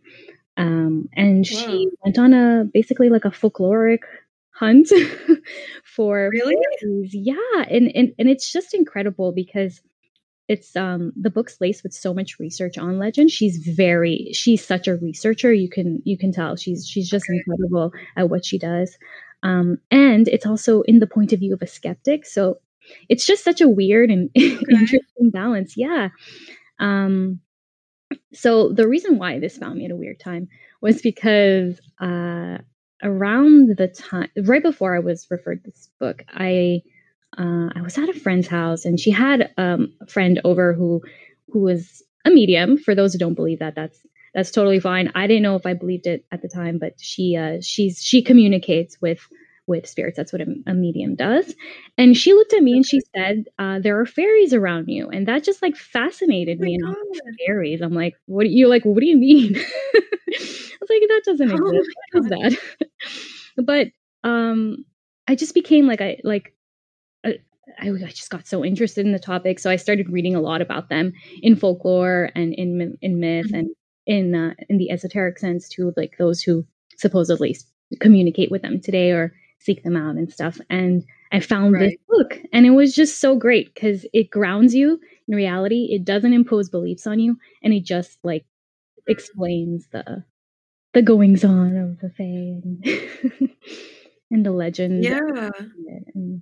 um, 0.57 1.09
and 1.13 1.39
wow. 1.39 1.43
she 1.43 1.89
went 2.03 2.17
on 2.17 2.33
a 2.33 2.65
basically 2.73 3.09
like 3.09 3.25
a 3.25 3.29
folkloric 3.31 3.99
hunt 4.51 4.89
for 5.83 6.29
really 6.33 6.55
fairies. 6.81 7.11
yeah 7.13 7.63
and, 7.69 7.89
and 7.95 8.13
and 8.19 8.27
it's 8.27 8.51
just 8.51 8.73
incredible 8.73 9.31
because 9.31 9.79
it's 10.49 10.75
um 10.75 11.13
the 11.15 11.29
book's 11.29 11.61
laced 11.61 11.83
with 11.83 11.93
so 11.93 12.13
much 12.13 12.39
research 12.39 12.77
on 12.77 12.97
legend. 12.97 13.29
She's 13.31 13.57
very 13.57 14.31
she's 14.33 14.65
such 14.65 14.87
a 14.87 14.97
researcher. 14.97 15.53
You 15.53 15.69
can 15.69 16.01
you 16.05 16.17
can 16.17 16.33
tell 16.33 16.55
she's 16.57 16.87
she's 16.87 17.07
just 17.09 17.25
incredible 17.29 17.93
at 18.17 18.29
what 18.29 18.43
she 18.43 18.57
does. 18.57 18.97
Um 19.43 19.77
and 19.91 20.27
it's 20.27 20.47
also 20.47 20.81
in 20.81 20.99
the 20.99 21.07
point 21.07 21.31
of 21.31 21.39
view 21.39 21.53
of 21.53 21.61
a 21.61 21.67
skeptic. 21.67 22.25
So 22.25 22.59
it's 23.09 23.27
just 23.27 23.43
such 23.43 23.61
a 23.61 23.69
weird 23.69 24.09
and 24.09 24.29
okay. 24.37 24.57
interesting 24.71 25.29
balance. 25.31 25.77
Yeah. 25.77 26.09
Um 26.79 27.39
so 28.33 28.73
the 28.73 28.87
reason 28.87 29.19
why 29.19 29.39
this 29.39 29.57
found 29.57 29.77
me 29.77 29.85
at 29.85 29.91
a 29.91 29.95
weird 29.95 30.19
time 30.19 30.47
was 30.81 31.01
because 31.01 31.79
uh 32.01 32.57
around 33.03 33.77
the 33.77 33.87
time 33.87 34.29
right 34.43 34.63
before 34.63 34.95
I 34.95 34.99
was 34.99 35.27
referred 35.29 35.63
this 35.63 35.89
book, 35.99 36.23
I 36.29 36.81
uh, 37.37 37.69
I 37.75 37.81
was 37.81 37.97
at 37.97 38.09
a 38.09 38.13
friend's 38.13 38.47
house 38.47 38.85
and 38.85 38.99
she 38.99 39.11
had 39.11 39.51
um, 39.57 39.93
a 40.01 40.07
friend 40.07 40.41
over 40.43 40.73
who 40.73 41.01
who 41.51 41.59
was 41.59 42.03
a 42.25 42.29
medium. 42.29 42.77
For 42.77 42.95
those 42.95 43.13
who 43.13 43.19
don't 43.19 43.33
believe 43.33 43.59
that, 43.59 43.75
that's 43.75 43.99
that's 44.33 44.51
totally 44.51 44.79
fine. 44.79 45.11
I 45.15 45.27
didn't 45.27 45.43
know 45.43 45.55
if 45.55 45.65
I 45.65 45.73
believed 45.73 46.07
it 46.07 46.25
at 46.31 46.41
the 46.41 46.47
time, 46.47 46.77
but 46.79 46.99
she 46.99 47.35
uh, 47.35 47.57
she's 47.61 48.01
she 48.03 48.21
communicates 48.21 48.99
with 49.01 49.21
with 49.69 49.87
spirits. 49.87 50.17
That's 50.17 50.33
what 50.33 50.41
a, 50.41 50.55
a, 50.67 50.73
medium 50.73 51.15
does. 51.15 51.55
And 51.97 52.17
she 52.17 52.33
looked 52.33 52.53
at 52.53 52.63
me 52.63 52.73
and 52.73 52.85
she 52.85 52.99
said, 53.15 53.45
uh, 53.59 53.79
"There 53.79 53.99
are 53.99 54.05
fairies 54.05 54.53
around 54.53 54.89
you," 54.89 55.07
and 55.09 55.27
that 55.27 55.43
just 55.43 55.61
like 55.61 55.77
fascinated 55.77 56.59
oh 56.59 56.65
me. 56.65 56.77
And 56.81 56.95
fairies. 57.45 57.81
I'm 57.81 57.93
like, 57.93 58.15
"What 58.25 58.43
do 58.43 58.49
you 58.49 58.67
like? 58.67 58.83
What 58.83 58.99
do 58.99 59.05
you 59.05 59.17
mean?" 59.17 59.55
I 59.95 60.77
was 60.81 60.89
like, 60.89 61.01
"That 61.07 61.21
doesn't 61.25 61.51
oh 61.51 61.55
exist. 61.55 61.89
Oh 62.15 62.19
what 62.19 62.23
is 62.23 62.29
that?" 62.29 63.07
but 63.63 63.87
um, 64.27 64.85
I 65.27 65.35
just 65.35 65.53
became 65.53 65.87
like 65.87 66.01
I 66.01 66.19
like. 66.23 66.53
I, 67.79 67.89
I 67.89 68.09
just 68.09 68.29
got 68.29 68.47
so 68.47 68.63
interested 68.63 69.05
in 69.05 69.11
the 69.11 69.19
topic, 69.19 69.59
so 69.59 69.69
I 69.69 69.75
started 69.75 70.09
reading 70.09 70.35
a 70.35 70.41
lot 70.41 70.61
about 70.61 70.89
them 70.89 71.13
in 71.41 71.55
folklore 71.55 72.29
and 72.35 72.53
in 72.53 72.97
in 73.01 73.19
myth 73.19 73.47
mm-hmm. 73.47 73.55
and 73.55 73.69
in 74.05 74.35
uh, 74.35 74.53
in 74.69 74.77
the 74.77 74.91
esoteric 74.91 75.39
sense 75.39 75.69
too, 75.69 75.93
like 75.95 76.17
those 76.17 76.41
who 76.41 76.65
supposedly 76.97 77.55
communicate 77.99 78.51
with 78.51 78.61
them 78.61 78.79
today 78.79 79.11
or 79.11 79.33
seek 79.59 79.83
them 79.83 79.95
out 79.95 80.15
and 80.15 80.31
stuff. 80.31 80.59
And 80.69 81.03
I 81.31 81.39
found 81.39 81.73
right. 81.73 81.89
this 81.89 81.97
book, 82.07 82.39
and 82.51 82.65
it 82.65 82.71
was 82.71 82.95
just 82.95 83.19
so 83.19 83.35
great 83.35 83.73
because 83.73 84.05
it 84.13 84.31
grounds 84.31 84.73
you 84.73 84.99
in 85.27 85.35
reality. 85.35 85.89
It 85.91 86.05
doesn't 86.05 86.33
impose 86.33 86.69
beliefs 86.69 87.05
on 87.05 87.19
you, 87.19 87.37
and 87.61 87.73
it 87.73 87.83
just 87.83 88.17
like 88.23 88.45
explains 89.07 89.87
the 89.91 90.23
the 90.93 91.01
goings 91.01 91.43
on 91.43 91.77
of 91.77 91.99
the 91.99 92.09
Fae 92.09 92.23
and, 92.23 93.49
and 94.31 94.45
the 94.45 94.51
legend. 94.51 95.03
Yeah. 95.03 95.49
And 96.15 96.41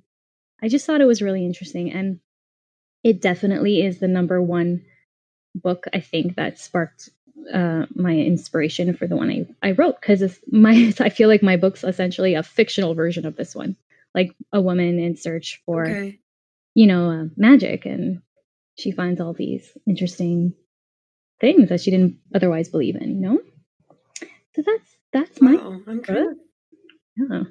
I 0.62 0.68
just 0.70 0.86
thought 0.86 1.02
it 1.02 1.06
was 1.06 1.22
really 1.22 1.46
interesting. 1.46 1.92
And 1.92 2.20
it 3.04 3.22
definitely 3.22 3.82
is 3.82 4.00
the 4.00 4.08
number 4.08 4.42
one 4.42 4.84
book 5.56 5.86
I 5.94 6.00
think 6.00 6.36
that 6.36 6.60
sparked 6.60 7.10
uh, 7.54 7.86
my 7.96 8.14
inspiration 8.14 8.96
for 8.96 9.08
the 9.08 9.16
one 9.16 9.30
I, 9.30 9.46
I 9.68 9.72
wrote 9.72 10.00
because 10.00 10.40
my 10.52 10.94
I 11.00 11.10
feel 11.10 11.30
like 11.30 11.44
my 11.44 11.58
book's 11.58 11.84
essentially 11.84 12.36
a 12.36 12.44
fictional 12.44 12.96
version 12.96 13.26
of 13.26 13.36
this 13.36 13.56
one, 13.56 13.76
like 14.14 14.34
a 14.52 14.62
woman 14.62 15.00
in 15.00 15.16
search 15.16 15.62
for 15.66 15.86
okay. 15.88 16.20
you 16.74 16.88
know 16.88 17.10
uh, 17.10 17.26
magic, 17.38 17.86
and 17.86 18.22
she 18.76 18.92
finds 18.92 19.22
all 19.22 19.34
these 19.34 19.72
interesting 19.88 20.54
things 21.40 21.70
that 21.70 21.82
she 21.82 21.92
didn't 21.92 22.18
otherwise 22.36 22.70
believe 22.70 22.96
in. 22.96 23.22
You 23.22 23.22
know, 23.22 23.40
so 24.56 24.64
that's 24.66 24.98
that's 25.14 25.42
my. 25.42 25.56
Wow, 25.56 25.82
I'm 25.88 26.02
kind 26.02 26.20
of, 26.20 26.38
yeah. 27.16 27.44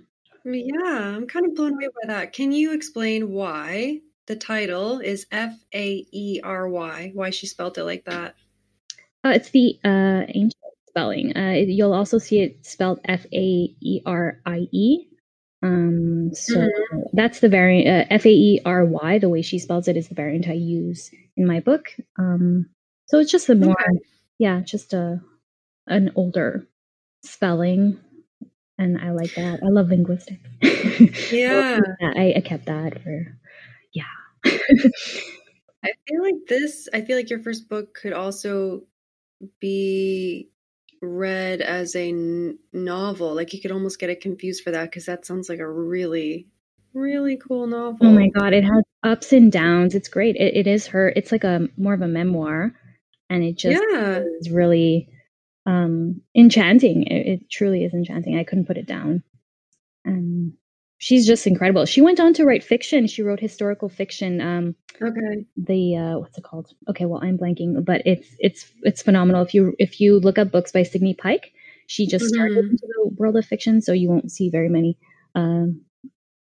Yeah, 0.49 1.17
I'm 1.17 1.27
kind 1.27 1.45
of 1.47 1.57
blown 1.57 1.75
away 1.75 1.89
by 1.89 2.15
that. 2.15 2.33
Can 2.33 2.53
you 2.53 2.73
explain 2.73 3.33
why 3.33 4.01
the 4.27 4.37
title 4.37 5.01
is 5.01 5.27
F 5.33 5.53
A 5.75 6.07
E 6.13 6.41
R 6.43 6.69
Y? 6.69 7.11
Why 7.15 7.31
she 7.31 7.49
spelled 7.49 7.79
it 7.79 7.85
like 7.85 8.05
that? 8.05 8.37
Uh, 9.25 9.31
it's 9.31 9.51
the 9.51 9.77
uh, 9.85 10.23
ancient 10.29 10.55
spelling. 10.89 11.37
Uh, 11.37 11.55
you'll 11.67 11.93
also 11.93 12.19
see 12.19 12.41
it 12.43 12.65
spelled 12.65 13.01
F 13.05 13.27
A 13.33 13.75
E 13.81 14.01
R 14.07 14.41
I 14.47 14.69
E. 14.71 15.09
Um, 15.65 16.31
so 16.33 16.61
mm-hmm. 16.61 17.01
that's 17.13 17.41
the 17.41 17.49
variant. 17.49 17.89
Uh, 17.89 18.15
F 18.15 18.25
A 18.25 18.31
E 18.31 18.61
R 18.65 18.85
Y. 18.85 19.19
The 19.19 19.29
way 19.29 19.43
she 19.43 19.59
spells 19.59 19.89
it 19.89 19.97
is 19.97 20.09
the 20.09 20.15
variant 20.15 20.47
I 20.47 20.53
use 20.53 21.11
in 21.37 21.45
my 21.45 21.59
book. 21.59 21.89
Um, 22.21 22.67
so 23.07 23.19
it's 23.19 23.33
just 23.33 23.49
a 23.49 23.57
more, 23.57 23.73
okay. 23.73 23.99
yeah, 24.39 24.61
just 24.61 24.93
a 24.93 25.21
an 25.89 26.13
older 26.15 26.69
spelling 27.25 27.99
and 28.79 28.99
I 28.99 29.13
like 29.13 29.35
that. 29.35 29.61
I 29.63 29.69
love 29.69 29.89
linguistics. 29.89 30.41
Yeah. 31.33 31.81
I, 32.03 32.35
I, 32.37 32.41
kept 32.41 32.67
that 32.67 33.03
for, 33.03 33.39
yeah. 33.93 34.05
I 34.45 35.91
feel 36.07 36.23
like 36.23 36.47
this, 36.49 36.89
I 36.93 37.01
feel 37.03 37.17
like 37.17 37.31
your 37.31 37.41
first 37.41 37.69
book 37.69 37.95
could 37.95 38.13
also 38.13 38.83
be 39.61 40.51
read 41.03 41.61
as 41.61 41.95
a 41.95 42.09
n- 42.09 42.59
novel. 42.73 43.35
Like 43.35 43.53
you 43.53 43.61
could 43.61 43.73
almost 43.73 43.99
get 43.99 44.11
it 44.11 44.21
confused 44.21 44.63
for 44.63 44.71
that 44.71 44.85
because 44.85 45.07
that 45.07 45.27
sounds 45.27 45.49
like 45.49 45.59
a 45.59 45.71
really, 45.71 46.49
really 46.95 47.37
cool 47.37 47.63
oh 47.63 47.67
novel. 47.67 48.07
Oh 48.07 48.11
my 48.11 48.29
God. 48.29 48.53
It 48.53 48.65
has 48.65 48.83
ups 49.03 49.33
and 49.33 49.51
downs. 49.51 49.95
It's 49.95 50.09
great. 50.09 50.37
It, 50.37 50.57
it 50.57 50.67
is 50.67 50.87
her, 50.89 51.13
it's 51.17 51.33
like 51.33 51.45
a 51.45 51.69
more 51.77 51.95
of 51.95 52.03
a 52.03 52.09
memoir 52.09 52.73
and 53.31 53.43
it 53.43 53.57
just 53.57 53.83
yeah. 53.91 54.23
is 54.41 54.51
really 54.51 55.09
um, 55.67 56.23
enchanting. 56.35 57.05
It, 57.05 57.27
it, 57.27 57.51
truly 57.51 57.85
is 57.85 57.93
enchanting. 57.93 58.39
I 58.39 58.45
couldn't 58.45 58.67
put 58.67 58.79
it 58.79 58.87
down. 58.87 59.23
And 60.05 60.53
she's 60.99 61.27
just 61.27 61.47
incredible. 61.47 61.85
She 61.85 62.01
went 62.01 62.21
on 62.21 62.33
to 62.35 62.45
write 62.45 62.65
fiction. 62.65 63.07
She 63.07 63.23
wrote 63.23 63.41
historical 63.41 63.89
fiction. 63.89 64.41
Um, 64.41 64.75
okay. 65.03 65.45
The 65.57 65.97
uh, 65.97 66.19
what's 66.19 66.39
it 66.39 66.45
called? 66.45 66.73
Okay, 66.89 67.05
well 67.05 67.21
I'm 67.23 67.37
blanking, 67.37 67.85
but 67.85 68.03
it's 68.07 68.29
it's 68.39 68.73
it's 68.83 69.03
phenomenal. 69.03 69.43
If 69.43 69.55
you 69.55 69.75
if 69.79 70.01
you 70.01 70.21
look 70.21 70.39
up 70.39 70.53
books 70.53 70.73
by 70.73 70.85
Signe 70.85 71.15
Pike, 71.17 71.53
she 71.89 72.07
just 72.07 72.25
mm-hmm. 72.25 72.35
started 72.35 72.59
into 72.59 72.87
the 72.87 73.11
world 73.17 73.37
of 73.37 73.45
fiction, 73.45 73.81
so 73.83 73.93
you 73.93 74.09
won't 74.09 74.31
see 74.31 74.49
very 74.49 74.69
many. 74.69 74.97
Um, 75.35 75.83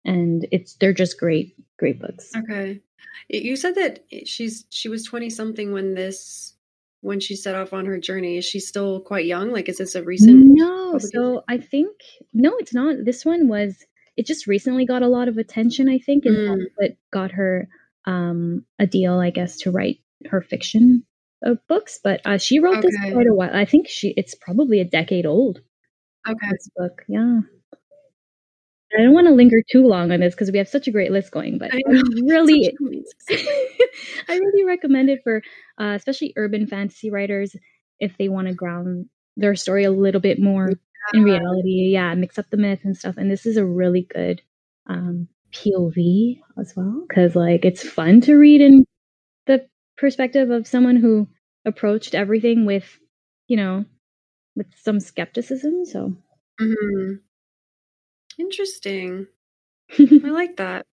and 0.05 0.47
it's 0.51 0.75
they're 0.75 0.95
just 0.95 1.21
great 1.21 1.55
great 1.79 2.01
books. 2.01 2.31
Okay. 2.35 2.81
You 3.29 3.57
said 3.57 3.75
that 3.75 4.05
she's 4.25 4.65
she 4.71 4.89
was 4.89 5.05
20 5.05 5.31
something 5.31 5.73
when 5.73 5.95
this 5.95 6.55
when 7.01 7.21
she 7.21 7.37
set 7.37 7.55
off 7.55 7.73
on 7.73 7.87
her 7.87 7.99
journey? 7.99 8.37
Is 8.37 8.45
she 8.45 8.61
still 8.61 9.01
quite 9.01 9.27
young? 9.27 9.51
Like, 9.53 9.69
is 9.69 9.79
this 9.79 9.95
a 9.95 10.03
recent? 10.03 10.43
No. 10.45 10.99
So 10.99 11.43
I 11.49 11.59
think 11.59 11.97
no, 12.33 12.57
it's 12.59 12.75
not. 12.75 12.97
This 13.05 13.25
one 13.25 13.49
was. 13.49 13.85
It 14.17 14.27
just 14.27 14.47
recently 14.47 14.85
got 14.85 15.03
a 15.03 15.09
lot 15.09 15.29
of 15.29 15.39
attention. 15.39 15.89
I 15.89 15.99
think, 15.99 16.27
and 16.27 16.37
mm. 16.37 16.65
it 16.79 16.99
got 17.13 17.33
her 17.33 17.69
um, 18.07 18.65
a 18.79 18.87
deal, 18.87 19.19
I 19.19 19.31
guess, 19.31 19.57
to 19.59 19.71
write 19.71 19.99
her 20.31 20.43
fiction 20.43 21.05
uh, 21.47 21.55
books. 21.69 21.99
But 22.03 22.21
uh, 22.27 22.39
she 22.39 22.59
wrote 22.59 22.79
okay. 22.79 22.89
this 22.89 23.13
quite 23.13 23.27
a 23.27 23.35
while. 23.35 23.55
I 23.55 23.65
think 23.65 23.89
she. 23.89 24.13
It's 24.17 24.35
probably 24.35 24.81
a 24.81 24.85
decade 24.85 25.27
old. 25.27 25.61
Okay. 26.29 26.49
This 26.51 26.69
book, 26.77 27.03
yeah. 27.09 27.41
I 28.97 29.03
don't 29.03 29.15
want 29.15 29.29
to 29.29 29.35
linger 29.35 29.63
too 29.71 29.87
long 29.87 30.11
on 30.11 30.21
this 30.21 30.35
because 30.35 30.51
we 30.51 30.59
have 30.59 30.69
such 30.69 30.89
a 30.89 30.91
great 30.91 31.13
list 31.13 31.31
going, 31.31 31.59
but 31.59 31.73
I, 31.73 31.79
I 31.89 32.03
really, 32.23 32.77
I 34.29 34.37
really 34.37 34.65
recommend 34.65 35.11
it 35.11 35.21
for 35.23 35.43
uh, 35.81 35.95
especially 35.95 36.33
urban 36.37 36.67
fantasy 36.67 37.11
writers 37.11 37.55
if 38.01 38.17
they 38.19 38.29
want 38.29 38.49
to 38.49 38.55
ground 38.55 39.07
their 39.37 39.55
story 39.55 39.85
a 39.85 39.91
little 39.91 40.21
bit 40.21 40.41
more 40.41 40.71
yeah. 40.71 41.19
in 41.19 41.25
reality. 41.25 41.91
Yeah, 41.93 42.15
mix 42.15 42.39
up 42.39 42.51
the 42.51 42.57
myth 42.57 42.81
and 42.85 42.97
stuff. 42.97 43.17
And 43.17 43.31
this 43.31 43.47
is 43.47 43.57
a 43.57 43.65
really 43.65 44.09
good 44.13 44.43
um, 44.89 45.29
POV 45.53 46.41
as 46.59 46.73
well 46.77 47.05
because 47.09 47.37
like 47.37 47.65
it's 47.65 47.89
fun 47.89 48.21
to 48.23 48.35
read 48.35 48.61
in 48.61 48.85
the 49.47 49.67
perspective 49.99 50.51
of 50.51 50.67
someone 50.67 50.97
who 50.97 51.29
approached 51.65 52.15
everything 52.15 52.67
with, 52.67 52.99
you 53.47 53.57
know, 53.57 53.85
with 54.57 54.67
some 54.83 54.99
skepticism. 54.99 55.85
So. 55.85 56.17
Mm-hmm. 56.61 57.15
Interesting. 58.41 59.27
I 59.99 60.05
like 60.23 60.57
that. 60.57 60.87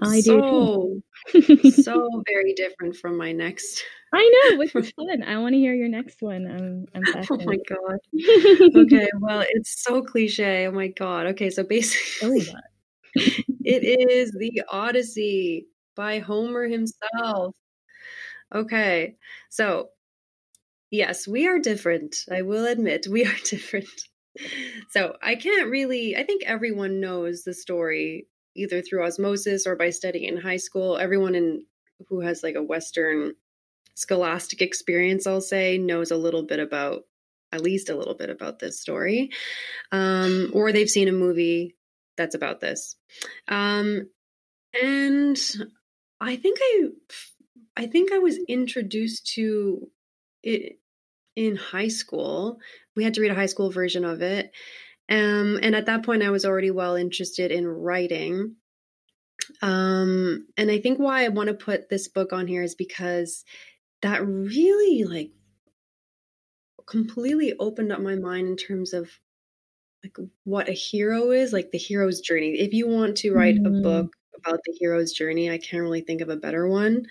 I 0.00 0.20
so, 0.20 1.02
do. 1.32 1.70
so 1.72 2.22
very 2.32 2.54
different 2.54 2.96
from 2.96 3.18
my 3.18 3.32
next. 3.32 3.82
I 4.14 4.50
know, 4.50 4.56
which 4.58 4.74
is 4.76 4.92
fun. 4.92 5.24
I 5.24 5.38
want 5.38 5.54
to 5.54 5.58
hear 5.58 5.74
your 5.74 5.88
next 5.88 6.22
one. 6.22 6.46
I'm, 6.46 6.86
I'm 6.94 7.24
oh 7.28 7.38
my 7.44 7.56
god. 7.68 7.98
okay, 8.76 9.08
well, 9.20 9.44
it's 9.48 9.82
so 9.82 10.00
cliche. 10.02 10.68
Oh 10.68 10.72
my 10.72 10.88
god. 10.88 11.26
Okay, 11.26 11.50
so 11.50 11.64
basically, 11.64 12.48
oh 12.48 13.34
it 13.64 13.82
is 14.10 14.30
the 14.32 14.62
Odyssey 14.68 15.66
by 15.96 16.20
Homer 16.20 16.68
himself. 16.68 17.54
Okay, 18.54 19.16
so 19.48 19.88
yes, 20.90 21.26
we 21.26 21.48
are 21.48 21.58
different. 21.58 22.16
I 22.30 22.42
will 22.42 22.66
admit 22.66 23.08
we 23.10 23.26
are 23.26 23.36
different. 23.44 23.90
So 24.90 25.16
I 25.22 25.34
can't 25.34 25.70
really. 25.70 26.16
I 26.16 26.24
think 26.24 26.42
everyone 26.44 27.00
knows 27.00 27.42
the 27.42 27.54
story 27.54 28.26
either 28.56 28.82
through 28.82 29.04
osmosis 29.04 29.66
or 29.66 29.76
by 29.76 29.90
studying 29.90 30.24
in 30.24 30.36
high 30.36 30.56
school. 30.56 30.96
Everyone 30.96 31.34
in 31.34 31.64
who 32.08 32.20
has 32.20 32.42
like 32.42 32.54
a 32.54 32.62
Western 32.62 33.34
scholastic 33.94 34.62
experience, 34.62 35.26
I'll 35.26 35.40
say, 35.40 35.78
knows 35.78 36.10
a 36.10 36.16
little 36.16 36.42
bit 36.42 36.58
about 36.58 37.02
at 37.52 37.60
least 37.60 37.90
a 37.90 37.96
little 37.96 38.14
bit 38.14 38.30
about 38.30 38.58
this 38.60 38.80
story, 38.80 39.30
um, 39.90 40.50
or 40.54 40.72
they've 40.72 40.88
seen 40.88 41.08
a 41.08 41.12
movie 41.12 41.76
that's 42.16 42.34
about 42.34 42.60
this. 42.60 42.96
Um, 43.48 44.08
and 44.80 45.36
I 46.20 46.36
think 46.36 46.58
I, 46.62 46.88
I 47.76 47.86
think 47.86 48.12
I 48.12 48.18
was 48.18 48.38
introduced 48.48 49.32
to 49.34 49.90
it 50.42 50.78
in 51.36 51.56
high 51.56 51.88
school. 51.88 52.58
We 52.96 53.04
had 53.04 53.14
to 53.14 53.20
read 53.20 53.30
a 53.30 53.36
high 53.36 53.46
school 53.46 53.70
version 53.70 54.04
of 54.04 54.22
it. 54.22 54.50
Um, 55.08 55.58
and 55.62 55.74
at 55.74 55.86
that 55.86 56.04
point, 56.04 56.22
I 56.22 56.30
was 56.30 56.44
already 56.44 56.70
well 56.70 56.94
interested 56.94 57.50
in 57.50 57.66
writing. 57.66 58.56
Um, 59.62 60.46
and 60.56 60.70
I 60.70 60.78
think 60.78 60.98
why 60.98 61.24
I 61.24 61.28
want 61.28 61.48
to 61.48 61.54
put 61.54 61.88
this 61.88 62.08
book 62.08 62.32
on 62.32 62.46
here 62.46 62.62
is 62.62 62.74
because 62.74 63.44
that 64.02 64.24
really 64.26 65.04
like 65.04 65.30
completely 66.86 67.54
opened 67.58 67.92
up 67.92 68.00
my 68.00 68.16
mind 68.16 68.48
in 68.48 68.56
terms 68.56 68.92
of 68.92 69.10
like 70.04 70.16
what 70.44 70.68
a 70.68 70.72
hero 70.72 71.30
is, 71.30 71.52
like 71.52 71.70
the 71.70 71.78
hero's 71.78 72.20
journey. 72.20 72.58
If 72.58 72.72
you 72.72 72.88
want 72.88 73.16
to 73.18 73.32
write 73.32 73.56
mm. 73.56 73.66
a 73.66 73.70
mm-hmm. 73.70 73.82
book 73.82 74.16
about 74.36 74.60
the 74.64 74.76
hero's 74.78 75.12
journey, 75.12 75.50
I 75.50 75.58
can't 75.58 75.82
really 75.82 76.00
think 76.00 76.20
of 76.20 76.28
a 76.28 76.36
better 76.36 76.66
one. 76.66 77.06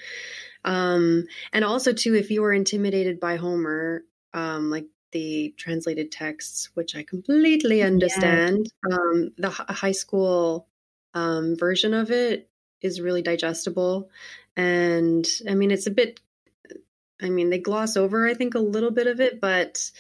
Um, 0.66 1.25
and 1.54 1.63
also 1.63 1.94
too, 1.94 2.16
if 2.16 2.32
you 2.32 2.42
were 2.42 2.54
intimidated 2.54 3.20
by 3.20 3.38
Homer, 3.38 4.04
um, 4.34 4.70
like 4.70 4.86
the 5.12 5.54
translated 5.58 6.12
texts, 6.12 6.70
which 6.74 6.96
I 6.96 7.04
completely 7.04 7.82
understand, 7.82 8.72
yeah. 8.88 8.96
um, 8.96 9.32
the 9.38 9.48
h- 9.50 9.75
high 9.75 9.92
school 9.92 10.68
um, 11.13 11.56
version 11.58 11.94
of 11.94 12.12
it 12.12 12.50
is 12.82 13.01
really 13.01 13.22
digestible. 13.22 14.10
And 14.56 15.28
I 15.50 15.56
mean, 15.56 15.72
it's 15.72 15.88
a 15.88 15.92
bit 15.92 16.20
I 17.22 17.30
mean, 17.30 17.50
they 17.50 17.60
gloss 17.60 17.98
over, 17.98 18.28
I 18.28 18.34
think, 18.34 18.56
a 18.56 18.60
little 18.60 18.92
bit 18.92 19.08
of 19.08 19.20
it, 19.20 19.42
but 19.42 19.92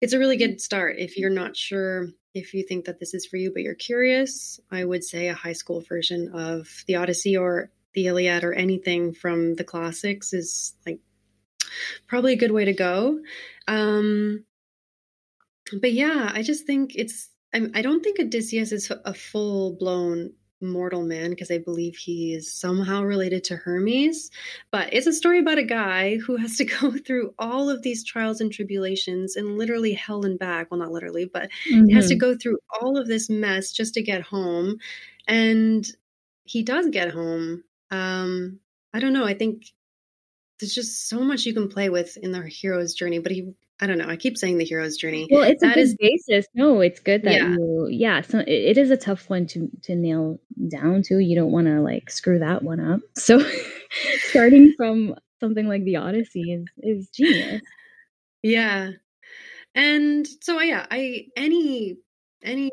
it's 0.00 0.12
a 0.12 0.18
really 0.18 0.36
good 0.36 0.60
start. 0.60 0.96
If 0.98 1.18
you're 1.18 1.30
not 1.30 1.56
sure 1.56 2.08
if 2.34 2.54
you 2.54 2.62
think 2.62 2.86
that 2.86 2.98
this 2.98 3.14
is 3.14 3.26
for 3.26 3.36
you, 3.36 3.52
but 3.52 3.62
you're 3.62 3.74
curious, 3.74 4.60
I 4.70 4.84
would 4.84 5.04
say 5.04 5.28
a 5.28 5.34
high 5.34 5.52
school 5.52 5.80
version 5.80 6.28
of 6.34 6.84
the 6.86 6.96
Odyssey 6.96 7.36
or 7.36 7.70
the 7.94 8.06
Iliad 8.06 8.44
or 8.44 8.52
anything 8.52 9.12
from 9.12 9.54
the 9.54 9.64
classics 9.64 10.32
is 10.32 10.74
like 10.86 11.00
probably 12.06 12.32
a 12.32 12.38
good 12.38 12.52
way 12.52 12.64
to 12.64 12.72
go. 12.72 13.20
Um, 13.68 14.44
but 15.80 15.92
yeah, 15.92 16.30
I 16.32 16.42
just 16.42 16.66
think 16.66 16.94
it's, 16.94 17.30
I, 17.54 17.68
I 17.74 17.82
don't 17.82 18.02
think 18.02 18.18
Odysseus 18.18 18.72
is 18.72 18.90
a 18.90 19.14
full 19.14 19.76
blown 19.76 20.32
mortal 20.62 21.02
man 21.02 21.30
because 21.30 21.50
I 21.50 21.58
believe 21.58 21.96
he 21.96 22.34
is 22.34 22.52
somehow 22.52 23.02
related 23.02 23.44
to 23.44 23.56
Hermes. 23.56 24.30
But 24.70 24.92
it's 24.92 25.06
a 25.06 25.12
story 25.12 25.40
about 25.40 25.58
a 25.58 25.64
guy 25.64 26.18
who 26.18 26.36
has 26.36 26.56
to 26.56 26.64
go 26.80 26.92
through 26.92 27.34
all 27.38 27.68
of 27.68 27.82
these 27.82 28.04
trials 28.04 28.40
and 28.40 28.52
tribulations 28.52 29.36
and 29.36 29.58
literally 29.58 29.92
hell 29.92 30.24
and 30.24 30.38
back. 30.38 30.70
Well, 30.70 30.80
not 30.80 30.92
literally, 30.92 31.26
but 31.26 31.50
mm-hmm. 31.70 31.86
he 31.86 31.94
has 31.94 32.08
to 32.08 32.14
mm-hmm. 32.14 32.20
go 32.20 32.36
through 32.36 32.58
all 32.80 32.96
of 32.96 33.08
this 33.08 33.28
mess 33.28 33.72
just 33.72 33.94
to 33.94 34.02
get 34.02 34.22
home. 34.22 34.78
And 35.26 35.86
he 36.44 36.62
does 36.62 36.88
get 36.88 37.10
home. 37.10 37.64
Um, 37.92 38.58
I 38.92 38.98
don't 38.98 39.12
know. 39.12 39.24
I 39.24 39.34
think 39.34 39.66
there's 40.58 40.74
just 40.74 41.08
so 41.08 41.20
much 41.20 41.44
you 41.44 41.54
can 41.54 41.68
play 41.68 41.90
with 41.90 42.16
in 42.16 42.32
the 42.32 42.42
hero's 42.42 42.94
journey, 42.94 43.20
but 43.20 43.30
he 43.30 43.52
I 43.80 43.86
don't 43.86 43.98
know. 43.98 44.08
I 44.08 44.14
keep 44.14 44.38
saying 44.38 44.58
the 44.58 44.64
hero's 44.64 44.96
journey. 44.96 45.26
Well, 45.28 45.42
it's 45.42 45.60
that 45.60 45.72
a 45.72 45.74
good 45.74 45.80
is, 45.80 45.96
basis. 45.96 46.46
No, 46.54 46.80
it's 46.80 47.00
good 47.00 47.24
that 47.24 47.34
yeah. 47.34 47.48
you, 47.48 47.88
yeah. 47.90 48.20
So 48.20 48.38
it, 48.38 48.48
it 48.48 48.78
is 48.78 48.90
a 48.90 48.96
tough 48.96 49.28
one 49.28 49.46
to 49.48 49.68
to 49.82 49.96
nail 49.96 50.40
down 50.68 51.02
to. 51.02 51.18
You 51.18 51.34
don't 51.34 51.50
want 51.50 51.66
to 51.66 51.80
like 51.80 52.10
screw 52.10 52.38
that 52.38 52.62
one 52.62 52.80
up. 52.80 53.00
So 53.16 53.44
starting 54.28 54.72
from 54.76 55.16
something 55.40 55.66
like 55.68 55.84
the 55.84 55.96
Odyssey 55.96 56.52
is 56.52 56.66
is 56.78 57.08
genius. 57.10 57.62
Yeah, 58.42 58.90
and 59.74 60.26
so 60.40 60.60
yeah, 60.60 60.86
I 60.90 61.26
any 61.36 61.98
any 62.42 62.70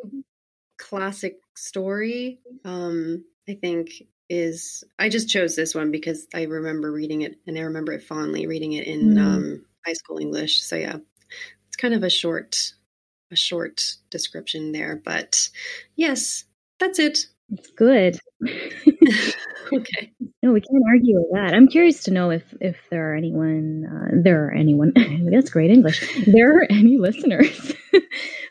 classic 0.78 1.40
story, 1.56 2.40
um, 2.66 3.24
I 3.48 3.56
think 3.56 3.92
is 4.30 4.84
I 4.98 5.10
just 5.10 5.30
chose 5.30 5.56
this 5.56 5.74
one 5.74 5.92
because 5.92 6.28
I 6.34 6.44
remember 6.44 6.92
reading 6.92 7.22
it 7.22 7.36
and 7.48 7.58
I 7.58 7.62
remember 7.62 7.94
it 7.94 8.04
fondly 8.04 8.48
reading 8.48 8.74
it 8.74 8.88
in 8.88 9.16
mm. 9.16 9.20
um 9.20 9.66
high 9.86 9.94
school 9.94 10.20
English. 10.20 10.62
So 10.62 10.76
yeah, 10.76 10.98
it's 11.68 11.78
kind 11.78 11.94
of 11.94 12.04
a 12.04 12.10
short 12.10 12.74
a 13.32 13.36
short 13.36 13.96
description 14.10 14.72
there, 14.72 15.02
but 15.04 15.50
yes, 15.96 16.46
that's 16.80 17.00
it. 17.00 17.20
It's 17.50 17.72
good. 17.72 18.20
okay. 19.74 20.12
No, 20.42 20.52
we 20.52 20.62
can't 20.62 20.84
argue 20.88 21.16
with 21.16 21.30
that. 21.34 21.54
I'm 21.54 21.68
curious 21.68 22.04
to 22.04 22.12
know 22.12 22.30
if 22.30 22.44
if 22.62 22.78
there 22.90 23.12
are 23.12 23.16
anyone 23.16 23.86
uh, 23.86 24.22
there 24.24 24.46
are 24.46 24.52
anyone 24.52 24.94
that's 25.32 25.50
great 25.50 25.72
English. 25.72 26.26
There 26.26 26.60
are 26.60 26.68
any 26.70 26.98
listeners 26.98 27.74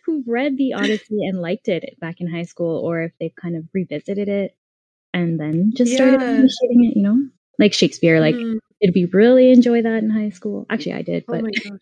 who 0.05 0.25
read 0.27 0.57
the 0.57 0.75
Odyssey 0.75 1.25
and 1.27 1.41
liked 1.41 1.69
it 1.69 1.97
back 2.01 2.17
in 2.21 2.29
high 2.31 2.43
school, 2.43 2.81
or 2.85 3.03
if 3.03 3.12
they've 3.21 3.35
kind 3.41 3.57
of 3.57 3.64
revisited 3.73 4.29
it 4.29 4.57
and 5.18 5.40
then 5.40 5.72
just 5.74 5.92
started 5.92 6.20
yeah. 6.20 6.31
appreciating 6.31 6.85
it. 6.85 6.96
You 6.96 7.02
know, 7.02 7.28
like 7.59 7.72
Shakespeare. 7.72 8.20
Like 8.20 8.35
mm 8.35 8.59
did 8.81 8.92
we 8.94 9.07
really 9.07 9.50
enjoy 9.50 9.83
that 9.83 10.02
in 10.02 10.11
high 10.11 10.31
school? 10.31 10.66
Actually, 10.70 10.94
I 10.94 11.02
did, 11.02 11.24
oh 11.28 11.33
but 11.33 11.42
oh 11.66 11.78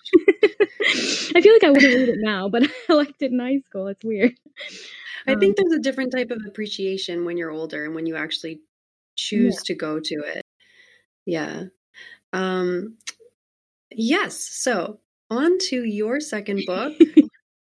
I 1.35 1.41
feel 1.41 1.53
like 1.53 1.65
I 1.65 1.71
wouldn't 1.71 1.95
read 1.95 2.09
it 2.09 2.19
now, 2.21 2.49
but 2.49 2.63
I 2.89 2.93
liked 2.93 3.23
it 3.23 3.33
in 3.33 3.39
high 3.39 3.61
school. 3.69 3.89
It's 3.89 4.05
weird. 4.05 4.33
I 5.27 5.33
um, 5.33 5.41
think 5.41 5.57
there's 5.57 5.79
a 5.79 5.83
different 5.83 6.13
type 6.13 6.31
of 6.31 6.43
appreciation 6.47 7.25
when 7.25 7.37
you're 7.37 7.51
older 7.51 7.85
and 7.85 7.95
when 7.95 8.07
you 8.07 8.17
actually 8.17 8.61
choose 9.17 9.57
yeah. 9.57 9.61
to 9.67 9.75
go 9.75 10.01
to 10.01 10.15
it. 10.15 10.43
Yeah. 11.27 11.65
Um 12.33 12.97
yes, 13.91 14.41
so 14.41 15.01
on 15.31 15.59
to 15.69 15.85
your 15.85 16.21
second 16.21 16.63
book. 16.67 16.95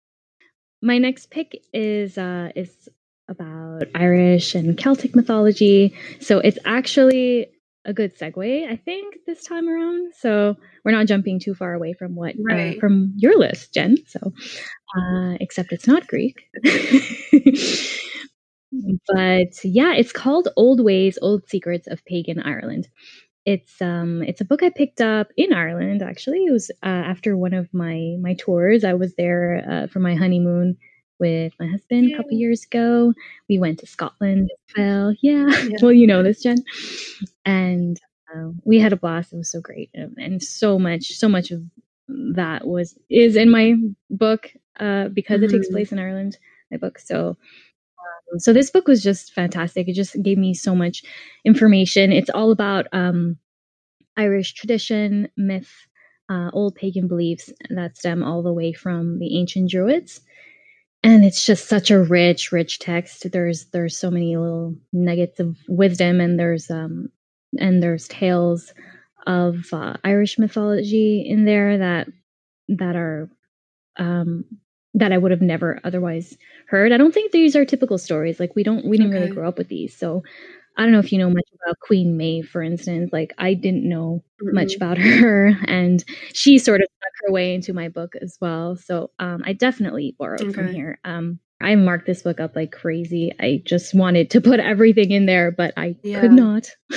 My 0.82 0.98
next 0.98 1.30
pick 1.30 1.62
is 1.72 2.16
uh 2.16 2.52
is 2.54 2.88
about 3.28 3.84
Irish 3.94 4.54
and 4.54 4.78
Celtic 4.78 5.16
mythology. 5.16 5.94
So 6.20 6.38
it's 6.38 6.58
actually 6.64 7.48
a 7.84 7.92
good 7.92 8.18
segue, 8.18 8.68
I 8.68 8.76
think, 8.76 9.18
this 9.26 9.44
time 9.44 9.68
around. 9.68 10.12
So 10.18 10.56
we're 10.84 10.92
not 10.92 11.06
jumping 11.06 11.40
too 11.40 11.54
far 11.54 11.74
away 11.74 11.92
from 11.92 12.14
what 12.14 12.34
uh, 12.34 12.42
right. 12.42 12.76
uh, 12.76 12.80
from 12.80 13.12
your 13.16 13.38
list, 13.38 13.74
Jen. 13.74 13.96
So, 14.06 14.32
uh, 14.96 15.36
except 15.40 15.72
it's 15.72 15.86
not 15.86 16.06
Greek. 16.06 16.48
but 16.62 16.72
yeah, 19.64 19.94
it's 19.94 20.12
called 20.12 20.48
Old 20.56 20.84
Ways, 20.84 21.18
Old 21.22 21.48
Secrets 21.48 21.86
of 21.86 22.04
Pagan 22.04 22.40
Ireland. 22.40 22.88
It's 23.44 23.80
um 23.80 24.22
it's 24.22 24.40
a 24.40 24.44
book 24.44 24.64
I 24.64 24.70
picked 24.70 25.00
up 25.00 25.28
in 25.36 25.52
Ireland 25.52 26.02
actually. 26.02 26.46
It 26.46 26.52
was 26.52 26.72
uh, 26.82 26.86
after 26.86 27.36
one 27.36 27.54
of 27.54 27.72
my 27.72 28.16
my 28.20 28.34
tours. 28.34 28.82
I 28.82 28.94
was 28.94 29.14
there 29.14 29.64
uh, 29.70 29.86
for 29.86 30.00
my 30.00 30.16
honeymoon 30.16 30.76
with 31.18 31.52
my 31.58 31.66
husband 31.66 32.08
Yay. 32.08 32.14
a 32.14 32.16
couple 32.16 32.32
years 32.32 32.64
ago. 32.64 33.12
We 33.48 33.58
went 33.58 33.78
to 33.80 33.86
Scotland 33.86 34.50
as 34.52 34.76
well. 34.76 35.14
Yeah. 35.22 35.46
yeah. 35.48 35.76
well, 35.82 35.92
you 35.92 36.06
know 36.06 36.22
this, 36.22 36.42
Jen. 36.42 36.58
And 37.44 38.00
um, 38.34 38.60
we 38.64 38.78
had 38.78 38.92
a 38.92 38.96
blast. 38.96 39.32
It 39.32 39.36
was 39.36 39.50
so 39.50 39.60
great, 39.60 39.90
and, 39.94 40.16
and, 40.18 40.42
so 40.42 40.78
much, 40.78 41.06
so 41.12 41.28
much 41.28 41.50
of 41.50 41.62
that 42.08 42.66
was 42.66 42.98
is 43.08 43.36
in 43.36 43.50
my 43.50 43.74
book 44.10 44.52
uh, 44.80 45.08
because 45.08 45.36
mm-hmm. 45.36 45.44
it 45.44 45.50
takes 45.50 45.66
mm-hmm. 45.68 45.74
place 45.74 45.92
in 45.92 45.98
Ireland. 45.98 46.38
My 46.70 46.76
book, 46.76 46.98
so. 46.98 47.36
Um, 48.32 48.40
so 48.40 48.52
this 48.52 48.70
book 48.70 48.88
was 48.88 49.02
just 49.02 49.32
fantastic. 49.32 49.88
It 49.88 49.94
just 49.94 50.20
gave 50.22 50.38
me 50.38 50.54
so 50.54 50.74
much 50.74 51.02
information. 51.44 52.12
It's 52.12 52.30
all 52.30 52.50
about 52.50 52.86
um, 52.92 53.36
Irish 54.16 54.54
tradition, 54.54 55.28
myth, 55.36 55.70
uh, 56.28 56.50
old 56.52 56.74
pagan 56.74 57.06
beliefs 57.06 57.52
that 57.70 57.96
stem 57.96 58.22
all 58.22 58.42
the 58.42 58.52
way 58.52 58.72
from 58.72 59.18
the 59.18 59.38
ancient 59.38 59.70
Druids 59.70 60.20
and 61.06 61.24
it's 61.24 61.44
just 61.44 61.68
such 61.68 61.90
a 61.90 62.02
rich 62.02 62.52
rich 62.52 62.78
text. 62.78 63.30
There's 63.30 63.66
there's 63.66 63.96
so 63.96 64.10
many 64.10 64.36
little 64.36 64.74
nuggets 64.92 65.40
of 65.40 65.56
wisdom 65.68 66.20
and 66.20 66.38
there's 66.38 66.70
um 66.70 67.10
and 67.58 67.82
there's 67.82 68.08
tales 68.08 68.74
of 69.26 69.66
uh, 69.72 69.94
irish 70.04 70.38
mythology 70.38 71.24
in 71.26 71.44
there 71.44 71.78
that 71.78 72.08
that 72.68 72.96
are 72.96 73.28
um 73.96 74.44
that 74.94 75.12
i 75.12 75.18
would 75.18 75.30
have 75.30 75.42
never 75.42 75.80
otherwise 75.84 76.36
heard. 76.66 76.92
I 76.92 76.96
don't 76.96 77.14
think 77.14 77.32
these 77.32 77.56
are 77.56 77.64
typical 77.64 77.98
stories. 77.98 78.38
Like 78.40 78.54
we 78.54 78.62
don't 78.62 78.84
we 78.84 78.96
didn't 78.96 79.12
okay. 79.12 79.22
really 79.22 79.34
grow 79.34 79.48
up 79.48 79.58
with 79.58 79.68
these. 79.68 79.96
So 79.96 80.22
I 80.76 80.82
don't 80.82 80.92
know 80.92 80.98
if 80.98 81.12
you 81.12 81.18
know 81.18 81.30
much 81.30 81.48
about 81.54 81.80
Queen 81.80 82.16
Maeve, 82.16 82.48
for 82.48 82.62
instance. 82.62 83.10
Like, 83.12 83.32
I 83.38 83.54
didn't 83.54 83.88
know 83.88 84.22
mm-hmm. 84.42 84.54
much 84.54 84.74
about 84.76 84.98
her, 84.98 85.56
and 85.66 86.04
she 86.32 86.58
sort 86.58 86.80
of 86.80 86.88
stuck 86.98 87.12
her 87.26 87.32
way 87.32 87.54
into 87.54 87.72
my 87.72 87.88
book 87.88 88.14
as 88.20 88.36
well. 88.40 88.76
So, 88.76 89.10
um, 89.18 89.42
I 89.44 89.52
definitely 89.52 90.14
borrowed 90.18 90.42
okay. 90.42 90.52
from 90.52 90.72
here. 90.72 90.98
Um, 91.04 91.40
I 91.60 91.74
marked 91.74 92.06
this 92.06 92.22
book 92.22 92.38
up 92.38 92.54
like 92.54 92.72
crazy. 92.72 93.32
I 93.40 93.62
just 93.64 93.94
wanted 93.94 94.30
to 94.30 94.40
put 94.40 94.60
everything 94.60 95.10
in 95.10 95.26
there, 95.26 95.50
but 95.50 95.72
I 95.76 95.96
yeah. 96.02 96.20
could 96.20 96.32
not. 96.32 96.68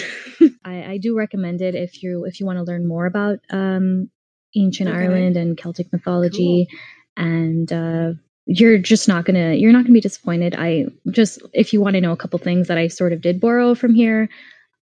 I, 0.65 0.83
I, 0.83 0.97
do 1.01 1.17
recommend 1.17 1.61
it 1.61 1.75
if 1.75 2.03
you 2.03 2.25
if 2.25 2.39
you 2.39 2.45
want 2.45 2.57
to 2.57 2.63
learn 2.63 2.85
more 2.85 3.05
about 3.05 3.39
um, 3.49 4.09
ancient 4.55 4.89
okay. 4.89 4.99
Ireland 4.99 5.37
and 5.37 5.57
Celtic 5.57 5.93
mythology, 5.93 6.67
cool. 6.69 7.25
and 7.25 7.71
uh, 7.71 8.11
you're 8.45 8.78
just 8.78 9.08
not 9.08 9.25
gonna 9.25 9.54
you're 9.54 9.71
not 9.71 9.84
gonna 9.84 9.93
be 9.93 10.02
disappointed. 10.02 10.56
I 10.58 10.88
just 11.12 11.41
if 11.54 11.73
you 11.73 11.82
want 11.82 11.95
to 11.95 12.02
know 12.02 12.12
a 12.12 12.17
couple 12.17 12.39
things 12.39 12.67
that 12.67 12.78
I 12.78 12.88
sort 12.88 13.13
of 13.13 13.21
did 13.21 13.39
borrow 13.39 13.75
from 13.75 13.93
here, 13.93 14.30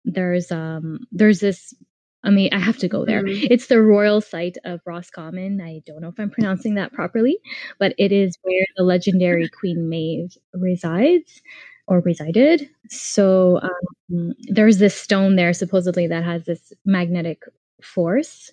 there's 0.05 0.51
um 0.51 0.99
there's 1.11 1.39
this 1.39 1.73
I 2.23 2.29
mean, 2.29 2.49
I 2.51 2.59
have 2.59 2.77
to 2.79 2.87
go 2.87 3.05
there. 3.05 3.23
Mm-hmm. 3.23 3.47
It's 3.51 3.67
the 3.67 3.81
royal 3.81 4.21
site 4.21 4.57
of 4.65 4.81
Roscommon. 4.85 5.61
I 5.61 5.81
don't 5.85 6.01
know 6.01 6.09
if 6.09 6.19
I'm 6.19 6.29
pronouncing 6.29 6.75
that 6.75 6.91
properly, 6.91 7.39
but 7.79 7.93
it 7.97 8.11
is 8.11 8.37
where 8.41 8.65
the 8.75 8.83
legendary 8.83 9.47
Queen 9.59 9.87
Maeve 9.87 10.35
resides 10.53 11.41
or 11.87 12.01
resided. 12.01 12.69
So 12.89 13.61
um, 13.61 14.33
there's 14.49 14.79
this 14.79 14.95
stone 14.95 15.37
there, 15.37 15.53
supposedly, 15.53 16.07
that 16.07 16.23
has 16.23 16.45
this 16.45 16.73
magnetic 16.85 17.43
force. 17.81 18.51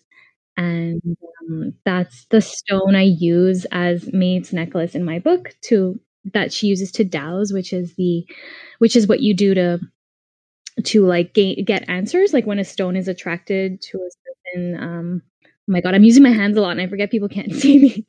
And 0.57 1.03
um, 1.43 1.75
that's 1.85 2.27
the 2.27 2.41
stone 2.41 2.95
I 2.95 3.03
use 3.03 3.67
as 3.73 4.13
Maeve's 4.13 4.53
necklace 4.53 4.95
in 4.95 5.05
my 5.05 5.19
book 5.19 5.55
to 5.63 5.99
that 6.33 6.53
she 6.53 6.69
uses 6.69 6.91
to 6.93 7.05
dowse, 7.05 7.53
which 7.53 7.73
is 7.73 7.95
the 7.97 8.27
which 8.79 8.97
is 8.97 9.07
what 9.09 9.21
you 9.21 9.35
do 9.35 9.55
to 9.55 9.81
to 10.85 11.07
like 11.07 11.35
gain, 11.35 11.65
get 11.65 11.89
answers 11.89 12.33
like 12.33 12.47
when 12.47 12.59
a 12.59 12.65
stone 12.65 12.97
is 12.97 13.07
attracted 13.09 13.81
to 13.81 13.99
a 13.99 14.09
certain 14.57 14.83
um 14.83 15.23
oh 15.47 15.49
my 15.69 15.81
god 15.81 15.95
i'm 15.95 16.03
using 16.05 16.23
my 16.23 16.31
hands 16.33 16.57
a 16.57 16.61
lot 16.61 16.71
and 16.73 16.81
i 16.81 16.87
forget 16.87 17.11
people 17.11 17.29
can't 17.29 17.53
see 17.63 17.79
me. 17.79 18.05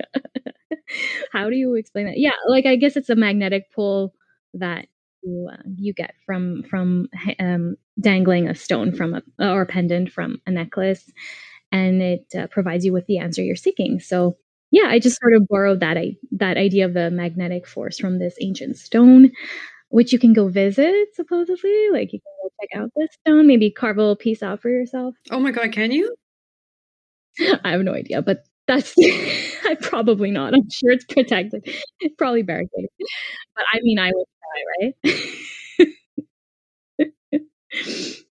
How 1.31 1.49
do 1.49 1.55
you 1.55 1.75
explain 1.75 2.05
that? 2.07 2.17
Yeah 2.17 2.31
like 2.47 2.65
i 2.65 2.75
guess 2.75 2.95
it's 2.97 3.09
a 3.09 3.15
magnetic 3.15 3.71
pull 3.73 4.13
that 4.53 4.87
you, 5.23 5.49
uh, 5.51 5.57
you 5.77 5.93
get 5.93 6.13
from 6.25 6.63
from 6.69 7.07
um, 7.39 7.75
dangling 7.99 8.47
a 8.47 8.55
stone 8.55 8.93
from 8.95 9.13
a 9.15 9.23
or 9.39 9.63
a 9.63 9.65
pendant 9.65 10.11
from 10.11 10.39
a 10.47 10.51
necklace 10.51 11.11
and 11.75 12.01
it 12.01 12.25
uh, 12.37 12.47
provides 12.47 12.85
you 12.85 12.93
with 12.93 13.05
the 13.07 13.17
answer 13.17 13.43
you're 13.43 13.55
seeking 13.55 13.99
so 13.99 14.37
yeah 14.71 14.87
i 14.87 14.99
just 14.99 15.19
sort 15.21 15.35
of 15.35 15.47
borrowed 15.47 15.79
that 15.81 15.97
I, 15.97 16.15
that 16.31 16.57
idea 16.57 16.85
of 16.85 16.93
the 16.93 17.11
magnetic 17.11 17.67
force 17.67 17.97
from 17.99 18.19
this 18.19 18.35
ancient 18.41 18.77
stone 18.77 19.31
which 19.89 20.11
you 20.11 20.19
can 20.19 20.33
go 20.33 20.47
visit 20.49 21.13
supposedly. 21.13 21.89
Like 21.91 22.11
you 22.11 22.19
can 22.19 22.33
go 22.43 22.49
check 22.59 22.69
out 22.81 22.91
this 22.95 23.09
stone, 23.21 23.47
maybe 23.47 23.71
carve 23.71 23.97
a 23.97 24.01
little 24.01 24.15
piece 24.15 24.43
out 24.43 24.61
for 24.61 24.69
yourself. 24.69 25.15
Oh 25.31 25.39
my 25.39 25.51
god, 25.51 25.71
can 25.71 25.91
you? 25.91 26.13
I 27.63 27.71
have 27.71 27.81
no 27.81 27.93
idea, 27.93 28.21
but 28.21 28.43
that's 28.67 28.93
I 28.99 29.77
probably 29.81 30.31
not. 30.31 30.53
I'm 30.53 30.69
sure 30.69 30.91
it's 30.91 31.05
protected. 31.05 31.67
It's 31.99 32.15
probably 32.17 32.43
barricaded. 32.43 32.89
But 33.55 33.65
I 33.71 33.79
mean 33.81 33.99
I 33.99 34.11
would 34.13 34.25
try, 34.99 35.13
right? 37.21 38.15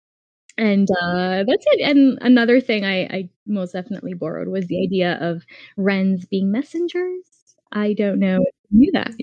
and 0.57 0.89
uh, 0.91 1.45
that's 1.47 1.65
it. 1.73 1.81
And 1.81 2.19
another 2.21 2.61
thing 2.61 2.85
I, 2.85 3.03
I 3.05 3.29
most 3.47 3.73
definitely 3.73 4.15
borrowed 4.15 4.49
was 4.49 4.67
the 4.67 4.83
idea 4.83 5.19
of 5.21 5.45
wrens 5.77 6.27
being 6.27 6.53
messengers. 6.53 7.25
I 7.73 7.93
don't 7.95 8.21
know 8.21 8.39
if 8.41 8.55
you 8.71 8.79
knew 8.79 8.93
that. 8.93 9.15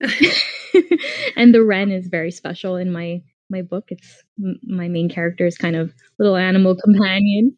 and 1.36 1.54
the 1.54 1.64
wren 1.64 1.90
is 1.90 2.08
very 2.08 2.30
special 2.30 2.76
in 2.76 2.90
my 2.92 3.22
my 3.50 3.62
book. 3.62 3.86
It's 3.88 4.22
my 4.62 4.88
main 4.88 5.08
character's 5.08 5.56
kind 5.56 5.76
of 5.76 5.94
little 6.18 6.36
animal 6.36 6.76
companion. 6.76 7.56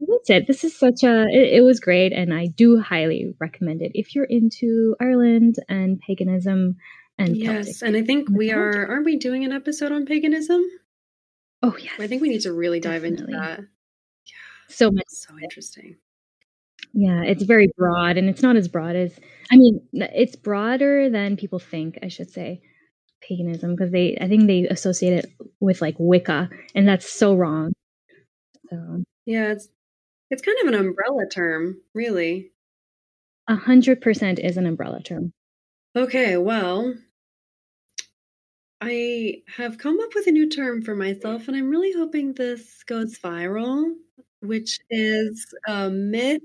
That's 0.00 0.30
it. 0.30 0.46
This 0.46 0.64
is 0.64 0.76
such 0.76 1.02
a. 1.02 1.24
It, 1.28 1.54
it, 1.54 1.60
was 1.62 1.80
great, 1.80 2.12
and 2.12 2.32
I 2.32 2.46
do 2.46 2.80
highly 2.80 3.34
recommend 3.38 3.82
it 3.82 3.92
if 3.94 4.14
you're 4.14 4.24
into 4.24 4.96
Ireland 5.00 5.56
and 5.68 6.00
paganism 6.00 6.76
and 7.18 7.36
yes. 7.36 7.78
Celtic. 7.78 7.82
And 7.82 7.96
I 7.96 8.06
think 8.06 8.28
we 8.30 8.52
are. 8.52 8.86
Aren't 8.86 9.04
we 9.04 9.16
doing 9.16 9.44
an 9.44 9.52
episode 9.52 9.92
on 9.92 10.06
paganism? 10.06 10.62
Oh 11.64 11.74
yeah. 11.78 11.90
I 11.98 12.06
think 12.06 12.20
we 12.20 12.28
need 12.28 12.42
to 12.42 12.52
really 12.52 12.78
dive 12.78 13.02
Definitely. 13.02 13.32
into 13.32 13.38
that. 13.40 13.60
Yeah. 13.60 14.68
So 14.68 14.90
much. 14.90 15.04
So 15.08 15.34
interesting. 15.42 15.96
Yeah, 16.92 17.22
it's 17.22 17.42
very 17.42 17.68
broad, 17.78 18.18
and 18.18 18.28
it's 18.28 18.42
not 18.42 18.56
as 18.56 18.68
broad 18.68 18.96
as 18.96 19.18
I 19.50 19.56
mean, 19.56 19.80
it's 19.92 20.36
broader 20.36 21.08
than 21.08 21.38
people 21.38 21.58
think. 21.58 21.98
I 22.02 22.08
should 22.08 22.30
say 22.30 22.60
paganism 23.26 23.74
because 23.74 23.90
they 23.92 24.18
I 24.20 24.28
think 24.28 24.46
they 24.46 24.66
associate 24.68 25.24
it 25.24 25.32
with 25.58 25.80
like 25.80 25.96
Wicca, 25.98 26.50
and 26.74 26.86
that's 26.86 27.10
so 27.10 27.34
wrong. 27.34 27.72
So 28.68 29.02
yeah, 29.24 29.52
it's 29.52 29.68
it's 30.30 30.42
kind 30.42 30.58
of 30.62 30.68
an 30.68 30.74
umbrella 30.74 31.26
term, 31.32 31.80
really. 31.94 32.52
A 33.48 33.56
hundred 33.56 34.02
percent 34.02 34.38
is 34.38 34.58
an 34.58 34.66
umbrella 34.66 35.02
term. 35.02 35.32
Okay, 35.96 36.36
well, 36.36 36.94
I 38.80 39.42
have 39.56 39.78
come 39.78 39.98
up 40.00 40.14
with 40.14 40.26
a 40.26 40.30
new 40.32 40.48
term 40.48 40.82
for 40.82 40.94
myself, 40.94 41.48
and 41.48 41.56
I'm 41.56 41.70
really 41.70 41.92
hoping 41.92 42.34
this 42.34 42.82
goes 42.84 43.18
viral, 43.18 43.94
which 44.40 44.80
is 44.90 45.54
a 45.66 45.90
myth 45.90 46.42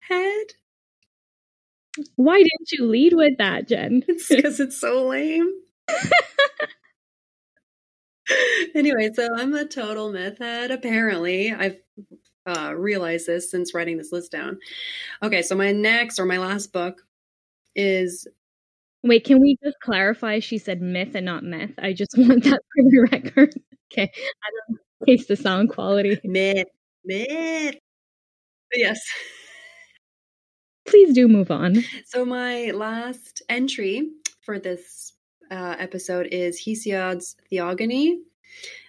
head. 0.00 0.46
Why 2.16 2.38
didn't 2.38 2.72
you 2.72 2.86
lead 2.86 3.14
with 3.14 3.36
that, 3.38 3.68
Jen? 3.68 4.04
It's 4.08 4.28
because 4.28 4.60
it's 4.60 4.78
so 4.80 5.06
lame. 5.06 5.50
anyway, 8.74 9.10
so 9.14 9.28
I'm 9.36 9.54
a 9.54 9.64
total 9.64 10.12
myth 10.12 10.38
head. 10.38 10.70
Apparently, 10.70 11.52
I've 11.52 11.78
uh, 12.46 12.74
realized 12.76 13.26
this 13.26 13.50
since 13.50 13.74
writing 13.74 13.98
this 13.98 14.12
list 14.12 14.32
down. 14.32 14.58
Okay, 15.22 15.42
so 15.42 15.54
my 15.56 15.72
next 15.72 16.18
or 16.18 16.26
my 16.26 16.38
last 16.38 16.72
book 16.72 17.02
is. 17.74 18.26
Wait, 19.02 19.24
can 19.24 19.40
we 19.40 19.56
just 19.64 19.76
clarify? 19.82 20.40
She 20.40 20.58
said 20.58 20.82
myth 20.82 21.14
and 21.14 21.26
not 21.26 21.42
meth. 21.42 21.72
I 21.78 21.92
just 21.92 22.12
want 22.16 22.44
that 22.44 22.60
for 22.60 22.84
the 22.90 23.08
record. 23.10 23.54
Okay, 23.92 24.10
I 24.12 24.48
don't 24.68 24.80
taste 25.06 25.28
the 25.28 25.36
sound 25.36 25.70
quality. 25.70 26.20
Myth, 26.24 26.68
myth. 27.04 27.76
But 28.70 28.78
yes 28.78 29.00
please 30.90 31.14
do 31.14 31.28
move 31.28 31.50
on. 31.50 31.76
So, 32.04 32.24
my 32.24 32.72
last 32.72 33.42
entry 33.48 34.10
for 34.42 34.58
this 34.58 35.12
uh, 35.50 35.76
episode 35.78 36.28
is 36.32 36.60
Hesiod's 36.64 37.36
Theogony, 37.48 38.18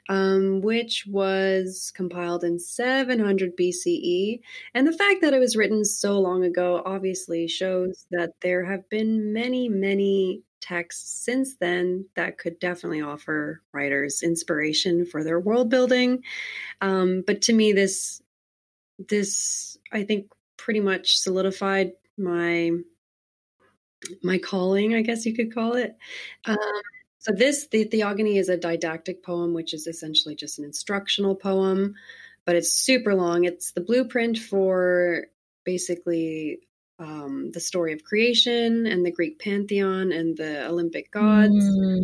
um, 0.10 0.62
which 0.62 1.06
was 1.08 1.92
compiled 1.96 2.44
in 2.44 2.60
700 2.60 3.56
BCE. 3.58 4.42
And 4.74 4.88
the 4.88 4.98
fact 4.98 5.22
that 5.22 5.34
it 5.34 5.40
was 5.40 5.56
written 5.56 5.86
so 5.86 6.20
long 6.20 6.44
ago 6.44 6.82
obviously 6.86 7.48
shows 7.48 8.06
that 8.12 8.34
there 8.42 8.66
have 8.66 8.90
been 8.90 9.34
many, 9.34 9.70
many 9.70 10.44
texts 10.62 11.24
since 11.26 11.56
then 11.58 12.06
that 12.16 12.38
could 12.38 12.60
definitely 12.60 13.02
offer 13.02 13.62
writers 13.74 14.22
inspiration 14.24 15.06
for 15.06 15.24
their 15.24 15.40
world 15.40 15.70
building. 15.70 16.24
Um, 16.82 17.24
but 17.26 17.44
to 17.44 17.54
me, 17.54 17.74
this 17.74 18.22
this 19.10 19.78
I 19.92 20.04
think 20.04 20.32
pretty 20.58 20.80
much 20.80 21.18
solidified 21.18 21.94
my 22.18 22.72
my 24.24 24.38
calling, 24.38 24.96
I 24.96 25.02
guess 25.02 25.26
you 25.26 25.36
could 25.36 25.54
call 25.54 25.76
it. 25.76 25.96
Um, 26.46 26.58
so 27.22 27.32
this 27.32 27.68
the 27.68 27.84
Theogony 27.84 28.38
is 28.40 28.50
a 28.50 28.58
didactic 28.58 29.24
poem, 29.24 29.54
which 29.54 29.76
is 29.76 29.86
essentially 29.86 30.34
just 30.34 30.58
an 30.58 30.66
instructional 30.66 31.36
poem, 31.36 31.94
but 32.46 32.56
it's 32.56 32.72
super 32.72 33.14
long. 33.14 33.46
It's 33.46 33.74
the 33.74 33.82
blueprint 33.82 34.40
for 34.40 35.28
basically 35.64 36.62
um, 36.98 37.52
the 37.52 37.60
story 37.60 37.94
of 37.94 38.04
creation 38.04 38.88
and 38.88 39.06
the 39.06 39.12
Greek 39.12 39.40
pantheon 39.40 40.12
and 40.12 40.36
the 40.36 40.68
Olympic 40.68 41.12
gods. 41.12 41.54
Mm. 41.54 42.02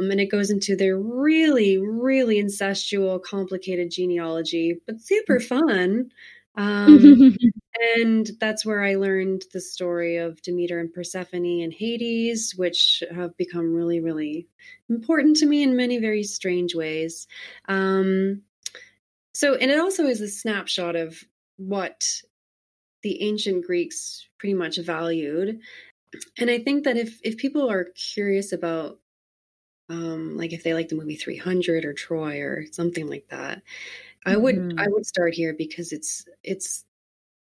Um, 0.00 0.10
and 0.10 0.20
it 0.20 0.26
goes 0.26 0.50
into 0.50 0.74
their 0.74 0.98
really, 0.98 1.78
really 1.78 2.42
incestual, 2.42 3.22
complicated 3.22 3.92
genealogy, 3.92 4.80
but 4.86 5.00
super 5.00 5.38
fun. 5.38 6.10
Um, 6.56 7.36
and 7.96 8.30
that's 8.40 8.64
where 8.64 8.82
I 8.82 8.96
learned 8.96 9.44
the 9.52 9.60
story 9.60 10.16
of 10.16 10.42
Demeter 10.42 10.78
and 10.78 10.92
Persephone 10.92 11.62
and 11.62 11.72
Hades, 11.72 12.54
which 12.56 13.02
have 13.14 13.36
become 13.36 13.74
really, 13.74 14.00
really 14.00 14.48
important 14.88 15.36
to 15.38 15.46
me 15.46 15.62
in 15.62 15.76
many 15.76 15.98
very 15.98 16.22
strange 16.22 16.74
ways. 16.74 17.26
Um, 17.68 18.42
so, 19.32 19.54
and 19.54 19.70
it 19.70 19.78
also 19.78 20.06
is 20.06 20.20
a 20.20 20.28
snapshot 20.28 20.96
of 20.96 21.22
what 21.56 22.04
the 23.02 23.22
ancient 23.22 23.64
Greeks 23.64 24.26
pretty 24.38 24.54
much 24.54 24.78
valued. 24.78 25.60
And 26.38 26.50
I 26.50 26.58
think 26.58 26.84
that 26.84 26.96
if 26.96 27.20
if 27.22 27.36
people 27.36 27.70
are 27.70 27.88
curious 27.94 28.52
about 28.52 28.98
um, 29.90 30.36
like 30.36 30.52
if 30.52 30.62
they 30.62 30.74
like 30.74 30.88
the 30.88 30.96
movie 30.96 31.16
300 31.16 31.84
or 31.84 31.92
Troy 31.92 32.40
or 32.40 32.64
something 32.72 33.08
like 33.08 33.28
that, 33.28 33.62
I 34.26 34.36
would 34.36 34.56
mm-hmm. 34.56 34.78
I 34.78 34.86
would 34.88 35.06
start 35.06 35.34
here 35.34 35.54
because 35.54 35.92
it's 35.92 36.26
it's 36.42 36.84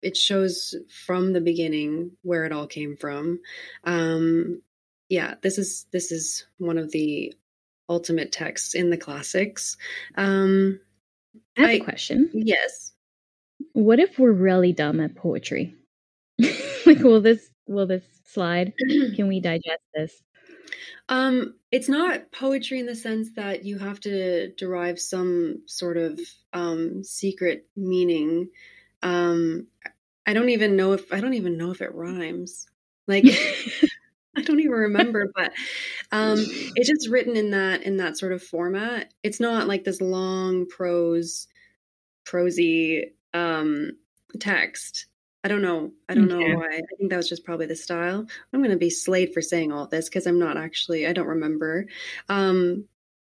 it 0.02 0.16
shows 0.16 0.74
from 1.06 1.32
the 1.32 1.40
beginning 1.40 2.12
where 2.22 2.44
it 2.44 2.52
all 2.52 2.66
came 2.66 2.96
from. 2.96 3.40
Um, 3.84 4.62
yeah, 5.08 5.34
this 5.42 5.58
is 5.58 5.86
this 5.92 6.12
is 6.12 6.46
one 6.58 6.78
of 6.78 6.90
the 6.92 7.34
ultimate 7.88 8.32
texts 8.32 8.74
in 8.74 8.90
the 8.90 8.96
classics. 8.96 9.76
Um, 10.16 10.80
I 11.56 11.60
have 11.60 11.70
I, 11.70 11.72
a 11.74 11.80
question. 11.80 12.30
Yes. 12.34 12.92
What 13.72 13.98
if 13.98 14.18
we're 14.18 14.32
really 14.32 14.72
dumb 14.72 15.00
at 15.00 15.16
poetry? 15.16 15.74
like, 16.86 16.98
will 16.98 17.20
this 17.20 17.48
will 17.66 17.86
this 17.86 18.04
slide? 18.24 18.74
Can 19.16 19.28
we 19.28 19.40
digest 19.40 19.82
this? 19.94 20.22
Um, 21.08 21.54
it's 21.70 21.88
not 21.88 22.30
poetry 22.32 22.80
in 22.80 22.86
the 22.86 22.94
sense 22.94 23.30
that 23.36 23.64
you 23.64 23.78
have 23.78 24.00
to 24.00 24.52
derive 24.52 25.00
some 25.00 25.62
sort 25.66 25.96
of 25.96 26.20
um, 26.52 27.02
secret 27.02 27.66
meaning. 27.76 28.50
Um, 29.02 29.66
I 30.26 30.34
don't 30.34 30.50
even 30.50 30.76
know 30.76 30.92
if 30.92 31.12
I 31.12 31.20
don't 31.20 31.34
even 31.34 31.56
know 31.56 31.70
if 31.70 31.80
it 31.80 31.94
rhymes. 31.94 32.66
Like 33.06 33.24
I 34.38 34.42
don't 34.42 34.60
even 34.60 34.72
remember, 34.72 35.32
but 35.34 35.52
um, 36.12 36.38
it's 36.76 36.88
just 36.88 37.08
written 37.08 37.36
in 37.36 37.50
that 37.50 37.82
in 37.82 37.96
that 37.96 38.16
sort 38.16 38.32
of 38.32 38.42
format. 38.42 39.12
It's 39.22 39.40
not 39.40 39.66
like 39.66 39.84
this 39.84 40.00
long 40.00 40.66
prose, 40.66 41.48
prosy 42.24 43.12
um, 43.34 43.92
text. 44.38 45.06
I 45.44 45.48
don't 45.48 45.62
know. 45.62 45.92
I 46.08 46.14
don't 46.14 46.28
know 46.28 46.40
why. 46.40 46.66
I 46.66 46.96
think 46.98 47.10
that 47.10 47.16
was 47.16 47.28
just 47.28 47.44
probably 47.44 47.66
the 47.66 47.76
style. 47.76 48.26
I'm 48.52 48.60
going 48.60 48.72
to 48.72 48.76
be 48.76 48.90
slayed 48.90 49.32
for 49.32 49.40
saying 49.40 49.72
all 49.72 49.86
this 49.86 50.08
because 50.08 50.26
I'm 50.26 50.38
not 50.38 50.56
actually. 50.56 51.06
I 51.06 51.12
don't 51.12 51.28
remember. 51.28 51.86
Um, 52.28 52.84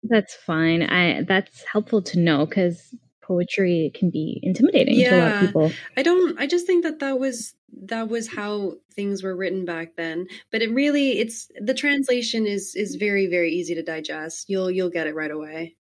that's 0.03 0.35
fine. 0.35 0.83
I 0.83 1.23
that's 1.23 1.65
helpful 1.65 2.03
to 2.03 2.19
know 2.19 2.45
because 2.45 2.95
poetry 3.23 3.91
can 3.95 4.11
be 4.11 4.41
intimidating 4.43 4.99
yeah, 4.99 5.11
to 5.11 5.17
a 5.17 5.21
lot 5.21 5.35
of 5.35 5.41
people. 5.41 5.73
I 5.97 6.03
don't 6.03 6.39
I 6.39 6.47
just 6.47 6.67
think 6.67 6.85
that 6.85 6.99
that 7.01 7.19
was 7.19 7.55
that 7.85 8.09
was 8.09 8.29
how 8.29 8.75
things 8.95 9.23
were 9.23 9.35
written 9.35 9.65
back 9.65 9.97
then. 9.97 10.27
But 10.51 10.63
it 10.63 10.73
really 10.73 11.19
it's 11.19 11.51
the 11.61 11.75
translation 11.75 12.47
is 12.47 12.75
is 12.75 12.97
very 12.97 13.27
very 13.27 13.53
easy 13.53 13.75
to 13.75 13.83
digest. 13.83 14.51
You'll 14.51 14.71
you'll 14.71 14.91
get 14.91 15.07
it 15.07 15.15
right 15.15 15.31
away. 15.31 15.77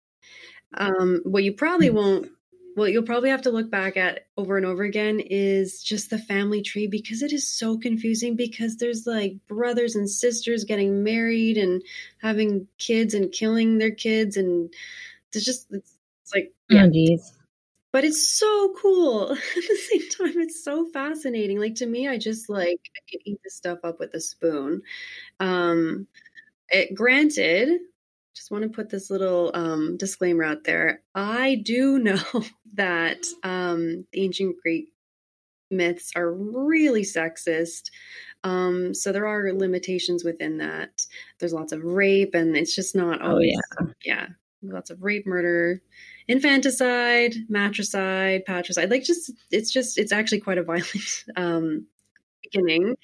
Um 0.74 1.22
what 1.24 1.42
you 1.42 1.53
probably 1.53 1.88
hmm. 1.88 1.96
won't 1.96 2.31
what 2.76 2.92
you'll 2.92 3.03
probably 3.03 3.31
have 3.31 3.42
to 3.42 3.50
look 3.50 3.70
back 3.70 3.96
at 3.96 4.26
over 4.37 4.57
and 4.57 4.64
over 4.64 4.85
again 4.85 5.20
is 5.20 5.83
just 5.83 6.09
the 6.09 6.18
family 6.18 6.62
tree 6.62 6.87
because 6.87 7.20
it 7.20 7.33
is 7.33 7.46
so 7.46 7.76
confusing 7.76 8.37
because 8.37 8.76
there's 8.76 9.07
like 9.07 9.35
brothers 9.48 9.96
and 9.96 10.09
sisters 10.09 10.64
getting 10.64 11.03
married 11.03 11.57
and 11.57 11.83
having 12.22 12.68
kids 12.79 13.12
and 13.12 13.33
killing 13.33 13.79
their 13.79 13.90
kids 13.90 14.37
and 14.37 14.72
it's 15.33 15.44
just 15.44 15.66
it's, 15.72 15.96
it's 16.32 16.34
like 16.34 16.52
yeah. 16.68 16.84
Oh, 16.84 16.90
geez 16.90 17.32
but 17.92 18.04
it's 18.04 18.38
so 18.38 18.72
cool. 18.80 19.32
At 19.32 19.38
the 19.38 19.78
same 19.90 20.08
time 20.10 20.40
it's 20.40 20.62
so 20.62 20.86
fascinating. 20.92 21.58
Like 21.58 21.76
to 21.76 21.86
me 21.86 22.08
i 22.08 22.18
just 22.18 22.48
like 22.48 22.80
i 22.96 23.00
can 23.10 23.20
eat 23.24 23.40
this 23.44 23.56
stuff 23.56 23.78
up 23.84 23.98
with 23.98 24.14
a 24.14 24.20
spoon. 24.20 24.82
Um 25.38 26.06
it, 26.68 26.94
granted 26.94 27.80
just 28.36 28.52
want 28.52 28.62
to 28.62 28.70
put 28.70 28.88
this 28.88 29.10
little 29.10 29.50
um, 29.54 29.96
disclaimer 29.96 30.44
out 30.44 30.62
there. 30.62 31.02
I 31.16 31.56
do 31.56 31.98
know 32.02 32.22
that 32.74 33.26
um, 33.42 34.06
the 34.12 34.22
ancient 34.22 34.54
greek 34.62 34.92
myths 35.68 36.12
are 36.14 36.32
really 36.32 37.02
sexist. 37.02 37.90
Um, 38.44 38.94
so 38.94 39.10
there 39.10 39.26
are 39.26 39.52
limitations 39.52 40.24
within 40.24 40.58
that. 40.58 41.06
There's 41.40 41.52
lots 41.52 41.72
of 41.72 41.82
rape 41.82 42.34
and 42.34 42.56
it's 42.56 42.74
just 42.74 42.94
not 42.94 43.20
oh, 43.20 43.30
always 43.30 43.58
oh, 43.80 43.86
yeah. 44.04 44.14
Yeah 44.14 44.26
lots 44.62 44.90
of 44.90 45.02
rape 45.02 45.26
murder 45.26 45.80
infanticide, 46.30 47.34
matricide, 47.48 48.44
patricide. 48.46 48.88
Like 48.88 49.02
just 49.02 49.32
it's 49.50 49.70
just 49.72 49.98
it's 49.98 50.12
actually 50.12 50.40
quite 50.40 50.58
a 50.58 50.62
violent 50.62 51.24
um 51.36 51.86
beginning. 52.42 52.96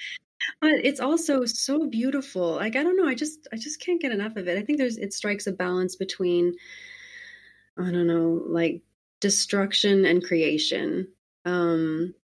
But 0.60 0.74
it's 0.84 1.00
also 1.00 1.44
so 1.44 1.88
beautiful. 1.88 2.52
Like 2.52 2.76
I 2.76 2.84
don't 2.84 2.96
know, 2.96 3.08
I 3.08 3.14
just 3.14 3.48
I 3.52 3.56
just 3.56 3.80
can't 3.80 4.00
get 4.00 4.12
enough 4.12 4.36
of 4.36 4.46
it. 4.46 4.56
I 4.56 4.62
think 4.62 4.78
there's 4.78 4.96
it 4.96 5.12
strikes 5.12 5.46
a 5.48 5.52
balance 5.52 5.96
between 5.96 6.54
I 7.76 7.90
don't 7.90 8.06
know, 8.06 8.42
like 8.46 8.82
destruction 9.20 10.04
and 10.04 10.24
creation. 10.24 11.08
Um 11.44 12.14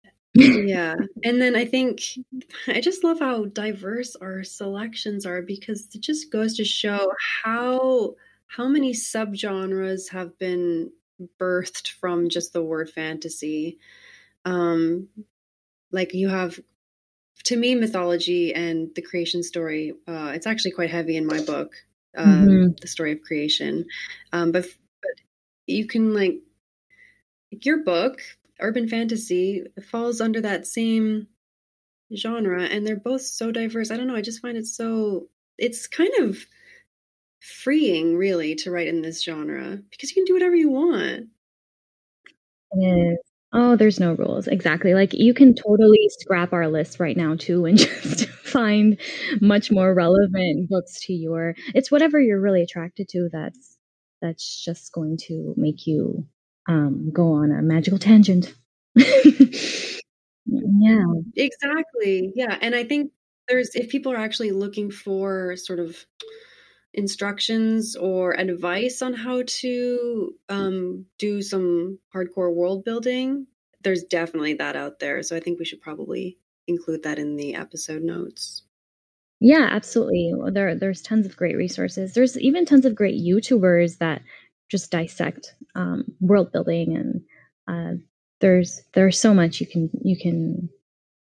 yeah. 0.34 0.96
And 1.24 1.40
then 1.40 1.54
I 1.56 1.64
think 1.64 2.00
I 2.66 2.80
just 2.80 3.04
love 3.04 3.20
how 3.20 3.46
diverse 3.46 4.16
our 4.16 4.42
selections 4.44 5.24
are 5.24 5.42
because 5.42 5.88
it 5.94 6.00
just 6.00 6.32
goes 6.32 6.56
to 6.56 6.64
show 6.64 7.12
how 7.44 8.14
how 8.48 8.66
many 8.66 8.92
subgenres 8.92 10.10
have 10.10 10.38
been 10.38 10.90
birthed 11.40 11.88
from 11.92 12.28
just 12.28 12.52
the 12.52 12.62
word 12.62 12.90
fantasy? 12.90 13.78
Um, 14.44 15.08
like 15.92 16.14
you 16.14 16.28
have, 16.28 16.58
to 17.44 17.56
me, 17.56 17.74
mythology 17.74 18.54
and 18.54 18.90
the 18.94 19.02
creation 19.02 19.42
story. 19.42 19.92
Uh, 20.06 20.32
it's 20.34 20.46
actually 20.46 20.72
quite 20.72 20.90
heavy 20.90 21.16
in 21.16 21.26
my 21.26 21.42
book, 21.42 21.72
um, 22.16 22.48
mm-hmm. 22.48 22.72
the 22.80 22.88
story 22.88 23.12
of 23.12 23.22
creation. 23.22 23.86
Um, 24.32 24.52
but 24.52 24.64
but 25.02 25.12
you 25.66 25.86
can 25.86 26.14
like 26.14 26.40
your 27.50 27.84
book, 27.84 28.20
urban 28.60 28.88
fantasy, 28.88 29.64
falls 29.90 30.20
under 30.20 30.40
that 30.40 30.66
same 30.66 31.28
genre, 32.14 32.64
and 32.64 32.86
they're 32.86 32.96
both 32.96 33.22
so 33.22 33.52
diverse. 33.52 33.90
I 33.90 33.96
don't 33.96 34.06
know. 34.06 34.16
I 34.16 34.22
just 34.22 34.40
find 34.40 34.56
it 34.56 34.66
so. 34.66 35.28
It's 35.58 35.86
kind 35.86 36.12
of 36.20 36.38
freeing, 37.40 38.16
really, 38.16 38.54
to 38.56 38.70
write 38.70 38.88
in 38.88 39.02
this 39.02 39.22
genre 39.22 39.78
because 39.90 40.10
you 40.10 40.14
can 40.14 40.24
do 40.24 40.34
whatever 40.34 40.56
you 40.56 40.70
want. 40.70 41.28
It 42.72 43.12
is. 43.12 43.18
Oh, 43.52 43.76
there's 43.76 43.98
no 43.98 44.12
rules. 44.12 44.46
Exactly. 44.46 44.92
Like 44.94 45.14
you 45.14 45.32
can 45.32 45.54
totally 45.54 46.10
scrap 46.20 46.52
our 46.52 46.68
list 46.68 47.00
right 47.00 47.16
now 47.16 47.34
too 47.36 47.64
and 47.64 47.78
just 47.78 48.26
find 48.28 48.98
much 49.40 49.70
more 49.70 49.94
relevant 49.94 50.68
books 50.68 51.00
to 51.06 51.14
your 51.14 51.54
it's 51.74 51.90
whatever 51.90 52.20
you're 52.20 52.40
really 52.40 52.62
attracted 52.62 53.08
to 53.10 53.28
that's 53.32 53.78
that's 54.20 54.64
just 54.64 54.92
going 54.92 55.16
to 55.28 55.54
make 55.56 55.86
you 55.86 56.26
um 56.68 57.10
go 57.12 57.32
on 57.32 57.50
a 57.50 57.62
magical 57.62 57.98
tangent. 57.98 58.54
yeah. 58.94 59.06
Exactly. 61.36 62.32
Yeah. 62.34 62.58
And 62.60 62.74
I 62.74 62.84
think 62.84 63.12
there's 63.48 63.70
if 63.74 63.88
people 63.88 64.12
are 64.12 64.16
actually 64.16 64.50
looking 64.50 64.90
for 64.90 65.56
sort 65.56 65.78
of 65.78 66.04
instructions 66.98 67.94
or 67.96 68.38
advice 68.38 69.00
on 69.00 69.14
how 69.14 69.42
to 69.46 70.34
um, 70.48 71.06
do 71.18 71.40
some 71.40 71.98
hardcore 72.14 72.52
world 72.52 72.84
building, 72.84 73.46
there's 73.82 74.02
definitely 74.02 74.54
that 74.54 74.74
out 74.76 74.98
there. 74.98 75.22
So 75.22 75.36
I 75.36 75.40
think 75.40 75.58
we 75.58 75.64
should 75.64 75.80
probably 75.80 76.38
include 76.66 77.04
that 77.04 77.18
in 77.18 77.36
the 77.36 77.54
episode 77.54 78.02
notes. 78.02 78.64
Yeah, 79.40 79.68
absolutely. 79.70 80.34
There, 80.50 80.74
there's 80.74 81.00
tons 81.00 81.24
of 81.24 81.36
great 81.36 81.56
resources. 81.56 82.12
There's 82.12 82.36
even 82.38 82.66
tons 82.66 82.84
of 82.84 82.96
great 82.96 83.22
YouTubers 83.22 83.98
that 83.98 84.22
just 84.68 84.90
dissect 84.90 85.54
um, 85.76 86.04
world 86.20 86.50
building, 86.50 86.96
and 86.96 87.22
uh, 87.68 88.02
there's 88.40 88.82
there's 88.94 89.18
so 89.18 89.32
much 89.32 89.60
you 89.60 89.66
can 89.66 89.88
you 90.02 90.18
can 90.18 90.68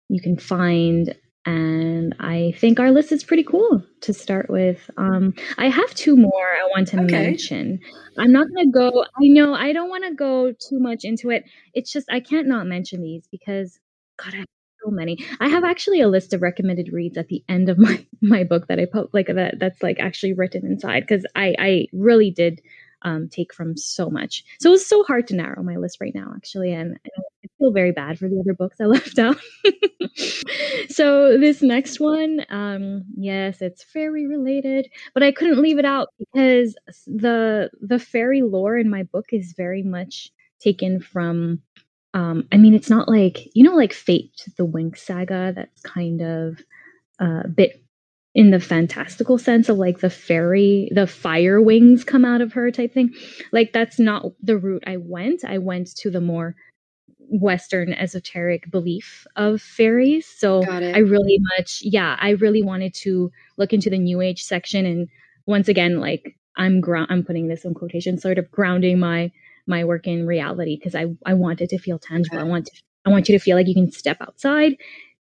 you 0.09 0.19
can 0.19 0.37
find 0.37 1.15
and 1.47 2.13
I 2.19 2.53
think 2.57 2.77
our 2.77 2.91
list 2.91 3.13
is 3.13 3.23
pretty 3.23 3.43
cool 3.43 3.81
to 4.01 4.13
start 4.13 4.49
with. 4.49 4.89
Um, 4.97 5.33
I 5.57 5.69
have 5.69 5.93
two 5.93 6.17
more 6.17 6.29
I 6.33 6.67
want 6.75 6.89
to 6.89 7.01
okay. 7.03 7.23
mention. 7.23 7.79
I'm 8.17 8.33
not 8.33 8.47
going 8.53 8.65
to 8.65 8.71
go, 8.71 9.05
I 9.05 9.27
know 9.29 9.53
I 9.53 9.71
don't 9.71 9.89
want 9.89 10.03
to 10.03 10.13
go 10.13 10.51
too 10.51 10.77
much 10.77 11.05
into 11.05 11.29
it. 11.29 11.45
It's 11.73 11.89
just, 11.89 12.11
I 12.11 12.19
can't 12.19 12.49
not 12.49 12.67
mention 12.67 13.01
these 13.01 13.29
because, 13.31 13.79
God, 14.21 14.33
I 14.33 14.39
have 14.39 14.47
so 14.83 14.91
many. 14.91 15.19
I 15.39 15.47
have 15.47 15.63
actually 15.63 16.01
a 16.01 16.09
list 16.09 16.33
of 16.33 16.41
recommended 16.41 16.91
reads 16.91 17.17
at 17.17 17.29
the 17.29 17.41
end 17.47 17.69
of 17.69 17.77
my, 17.77 18.05
my 18.21 18.43
book 18.43 18.67
that 18.67 18.77
I 18.77 18.85
put, 18.85 19.13
like 19.13 19.27
that, 19.27 19.57
that's 19.57 19.81
like 19.81 20.01
actually 20.01 20.33
written 20.33 20.65
inside 20.65 21.05
because 21.07 21.25
I, 21.33 21.55
I 21.57 21.87
really 21.93 22.29
did 22.29 22.59
um, 23.03 23.29
take 23.29 23.53
from 23.53 23.77
so 23.77 24.09
much. 24.09 24.43
So 24.59 24.73
it's 24.73 24.85
so 24.85 25.03
hard 25.03 25.27
to 25.27 25.35
narrow 25.35 25.63
my 25.63 25.77
list 25.77 25.99
right 26.01 26.13
now, 26.13 26.33
actually, 26.35 26.73
and 26.73 26.99
I 27.05 27.16
feel 27.57 27.71
very 27.71 27.91
bad 27.91 28.17
for 28.17 28.27
the 28.27 28.39
other 28.39 28.53
books 28.53 28.77
I 28.79 28.85
left 28.85 29.19
out. 29.19 29.37
so 30.89 31.37
this 31.37 31.61
next 31.61 31.99
one, 31.99 32.45
um, 32.49 33.03
yes, 33.15 33.61
it's 33.61 33.83
fairy 33.83 34.27
related, 34.27 34.87
but 35.13 35.23
I 35.23 35.31
couldn't 35.31 35.61
leave 35.61 35.79
it 35.79 35.85
out 35.85 36.09
because 36.19 36.75
the 37.05 37.69
the 37.81 37.99
fairy 37.99 38.41
lore 38.41 38.77
in 38.77 38.89
my 38.89 39.03
book 39.03 39.27
is 39.31 39.53
very 39.55 39.83
much 39.83 40.31
taken 40.59 40.99
from. 40.99 41.61
Um, 42.13 42.47
I 42.51 42.57
mean, 42.57 42.73
it's 42.73 42.89
not 42.89 43.07
like 43.09 43.47
you 43.53 43.63
know, 43.63 43.75
like 43.75 43.93
Fate, 43.93 44.47
the 44.57 44.65
Winx 44.65 44.99
saga. 44.99 45.53
That's 45.55 45.81
kind 45.81 46.21
of 46.21 46.59
a 47.19 47.25
uh, 47.25 47.47
bit 47.47 47.83
in 48.37 48.51
the 48.51 48.59
fantastical 48.59 49.39
sense 49.39 49.67
of 49.67 49.77
like 49.77 49.99
the 49.99 50.11
fairy, 50.11 50.91
the 50.93 51.07
fire 51.07 51.59
wings 51.59 52.03
come 52.03 52.23
out 52.23 52.39
of 52.39 52.53
her 52.53 52.69
type 52.69 52.93
thing. 52.93 53.11
Like 53.51 53.73
that's 53.73 53.99
not 53.99 54.25
the 54.43 54.59
route 54.59 54.83
I 54.85 54.97
went. 54.97 55.43
I 55.43 55.57
went 55.57 55.95
to 55.97 56.11
the 56.11 56.21
more 56.21 56.55
Western 57.29 57.93
esoteric 57.93 58.69
belief 58.71 59.27
of 59.35 59.61
fairies. 59.61 60.25
So 60.25 60.63
I 60.65 60.99
really 60.99 61.39
much, 61.57 61.79
yeah, 61.81 62.17
I 62.19 62.31
really 62.31 62.63
wanted 62.63 62.93
to 62.95 63.31
look 63.57 63.73
into 63.73 63.89
the 63.89 63.97
New 63.97 64.21
Age 64.21 64.43
section, 64.43 64.85
and 64.85 65.07
once 65.45 65.67
again, 65.67 65.99
like 65.99 66.35
I'm 66.55 66.81
ground, 66.81 67.07
I'm 67.09 67.23
putting 67.23 67.47
this 67.47 67.65
in 67.65 67.73
quotation, 67.73 68.17
sort 68.17 68.37
of 68.37 68.49
grounding 68.51 68.99
my 68.99 69.31
my 69.65 69.83
work 69.83 70.07
in 70.07 70.25
reality 70.25 70.77
because 70.77 70.95
I 70.95 71.07
I 71.25 71.33
want 71.33 71.61
it 71.61 71.69
to 71.69 71.77
feel 71.77 71.99
tangible. 71.99 72.37
Okay. 72.37 72.45
I 72.45 72.49
want 72.49 72.67
to, 72.67 72.71
I 73.05 73.09
want 73.09 73.29
you 73.29 73.37
to 73.37 73.43
feel 73.43 73.57
like 73.57 73.67
you 73.67 73.73
can 73.73 73.91
step 73.91 74.17
outside 74.21 74.75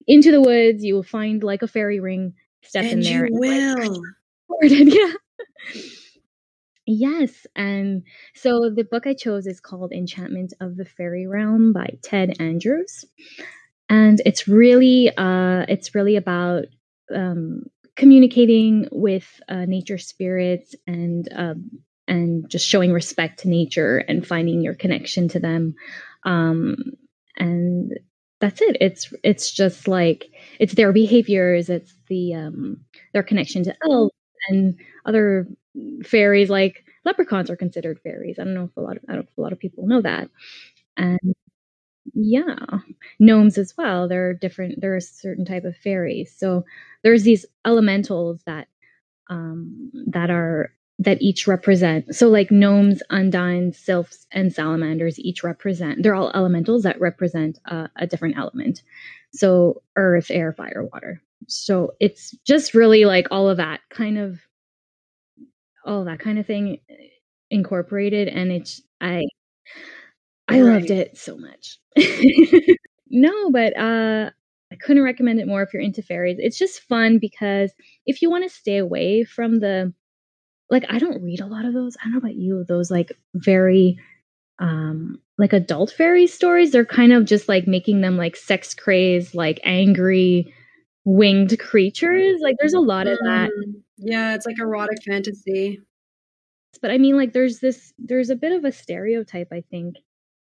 into 0.07 0.31
the 0.31 0.41
woods. 0.41 0.83
You 0.83 0.95
will 0.95 1.03
find 1.03 1.43
like 1.43 1.61
a 1.61 1.67
fairy 1.67 1.99
ring 1.99 2.33
step 2.63 2.83
and 2.83 2.93
in 2.93 3.01
there. 3.01 3.27
You 3.27 3.41
and, 3.43 3.79
will. 3.79 4.01
Like, 4.61 4.71
yeah. 4.71 5.13
Yes. 6.87 7.45
And 7.55 8.03
so 8.33 8.69
the 8.73 8.85
book 8.85 9.05
I 9.05 9.13
chose 9.13 9.45
is 9.45 9.59
called 9.59 9.91
Enchantment 9.91 10.53
of 10.61 10.77
the 10.77 10.85
Fairy 10.85 11.27
Realm 11.27 11.73
by 11.73 11.97
Ted 12.01 12.37
Andrews. 12.39 13.03
And 13.89 14.21
it's 14.25 14.47
really 14.47 15.09
uh 15.17 15.65
it's 15.69 15.95
really 15.95 16.15
about 16.15 16.65
um 17.15 17.63
communicating 17.95 18.87
with 18.91 19.41
uh, 19.49 19.65
nature 19.65 19.97
spirits 19.97 20.75
and 20.87 21.27
um 21.35 21.69
and 22.07 22.49
just 22.49 22.67
showing 22.67 22.93
respect 22.93 23.39
to 23.41 23.49
nature 23.49 23.99
and 23.99 24.25
finding 24.27 24.61
your 24.61 24.75
connection 24.75 25.27
to 25.29 25.39
them. 25.39 25.75
Um 26.25 26.77
and 27.37 27.93
that's 28.41 28.61
it. 28.61 28.77
It's 28.81 29.13
it's 29.23 29.51
just 29.51 29.87
like 29.87 30.27
it's 30.59 30.75
their 30.75 30.93
behaviors, 30.93 31.69
it's 31.69 31.95
the 32.09 32.33
um 32.35 32.77
their 33.13 33.23
connection 33.23 33.63
to 33.65 33.75
elves 33.89 34.13
and 34.49 34.75
other 35.05 35.47
fairies 36.03 36.49
like 36.49 36.85
leprechauns 37.05 37.49
are 37.49 37.55
considered 37.55 37.99
fairies. 38.03 38.39
I 38.39 38.43
don't 38.43 38.53
know 38.55 38.65
if 38.65 38.77
a 38.77 38.81
lot 38.81 38.97
of 38.97 39.03
I 39.09 39.13
don't 39.13 39.23
know 39.23 39.29
if 39.31 39.37
a 39.37 39.41
lot 39.41 39.53
of 39.53 39.59
people 39.59 39.87
know 39.87 40.01
that. 40.01 40.29
And 40.97 41.19
yeah, 42.13 42.55
gnomes 43.19 43.57
as 43.57 43.75
well. 43.77 44.07
They're 44.07 44.33
different. 44.33 44.79
They're 44.81 44.95
a 44.95 45.01
certain 45.01 45.45
type 45.45 45.65
of 45.65 45.75
fairies. 45.77 46.33
So 46.35 46.65
there's 47.03 47.23
these 47.23 47.45
elementals 47.65 48.41
that 48.45 48.67
um, 49.29 49.91
that 50.07 50.29
are 50.31 50.73
that 50.99 51.21
each 51.21 51.47
represent. 51.47 52.15
So 52.15 52.29
like 52.29 52.51
gnomes, 52.51 53.03
undines, 53.11 53.75
sylphs, 53.77 54.27
and 54.31 54.53
salamanders 54.53 55.19
each 55.19 55.43
represent. 55.43 56.03
They're 56.03 56.15
all 56.15 56.31
elementals 56.35 56.83
that 56.83 56.99
represent 57.01 57.59
uh, 57.67 57.87
a 57.97 58.07
different 58.07 58.37
element. 58.37 58.83
So 59.33 59.83
earth, 59.97 60.31
air, 60.31 60.53
fire, 60.53 60.87
water. 60.93 61.21
So 61.47 61.93
it's 61.99 62.31
just 62.45 62.73
really 62.73 63.05
like 63.05 63.27
all 63.31 63.49
of 63.49 63.57
that 63.57 63.81
kind 63.89 64.17
of 64.17 64.39
all 65.85 66.05
that 66.05 66.19
kind 66.19 66.37
of 66.37 66.45
thing 66.45 66.79
incorporated 67.49 68.27
and 68.27 68.51
it's 68.51 68.81
I 68.99 69.23
I 70.47 70.61
right. 70.61 70.73
loved 70.73 70.91
it 70.91 71.17
so 71.17 71.37
much. 71.37 71.77
no, 73.09 73.51
but 73.51 73.77
uh 73.77 74.31
I 74.71 74.75
couldn't 74.75 75.03
recommend 75.03 75.39
it 75.39 75.47
more 75.47 75.61
if 75.63 75.73
you're 75.73 75.81
into 75.81 76.01
fairies. 76.01 76.37
It's 76.39 76.57
just 76.57 76.81
fun 76.81 77.19
because 77.19 77.71
if 78.05 78.21
you 78.21 78.29
want 78.29 78.43
to 78.43 78.49
stay 78.49 78.77
away 78.77 79.23
from 79.23 79.59
the 79.59 79.93
like 80.69 80.85
I 80.89 80.99
don't 80.99 81.23
read 81.23 81.39
a 81.39 81.45
lot 81.45 81.65
of 81.65 81.73
those. 81.73 81.95
I 81.97 82.05
don't 82.05 82.13
know 82.13 82.19
about 82.19 82.35
you, 82.35 82.65
those 82.67 82.91
like 82.91 83.11
very 83.35 83.97
um 84.59 85.21
like 85.37 85.53
adult 85.53 85.91
fairy 85.91 86.27
stories. 86.27 86.71
They're 86.71 86.85
kind 86.85 87.13
of 87.13 87.25
just 87.25 87.47
like 87.47 87.67
making 87.67 88.01
them 88.01 88.17
like 88.17 88.35
sex 88.35 88.73
crazed, 88.73 89.35
like 89.35 89.59
angry 89.63 90.53
winged 91.07 91.57
creatures. 91.57 92.41
Like 92.41 92.57
there's 92.59 92.73
a 92.73 92.81
lot 92.81 93.07
of 93.07 93.17
that. 93.19 93.49
Mm, 93.49 93.81
yeah, 93.97 94.35
it's 94.35 94.45
like 94.45 94.59
erotic 94.59 94.97
fantasy. 95.07 95.79
But 96.81 96.91
I 96.91 96.97
mean 96.97 97.15
like 97.15 97.31
there's 97.31 97.59
this 97.59 97.93
there's 97.97 98.29
a 98.29 98.35
bit 98.35 98.51
of 98.51 98.65
a 98.65 98.71
stereotype 98.73 99.47
I 99.51 99.63
think 99.71 99.95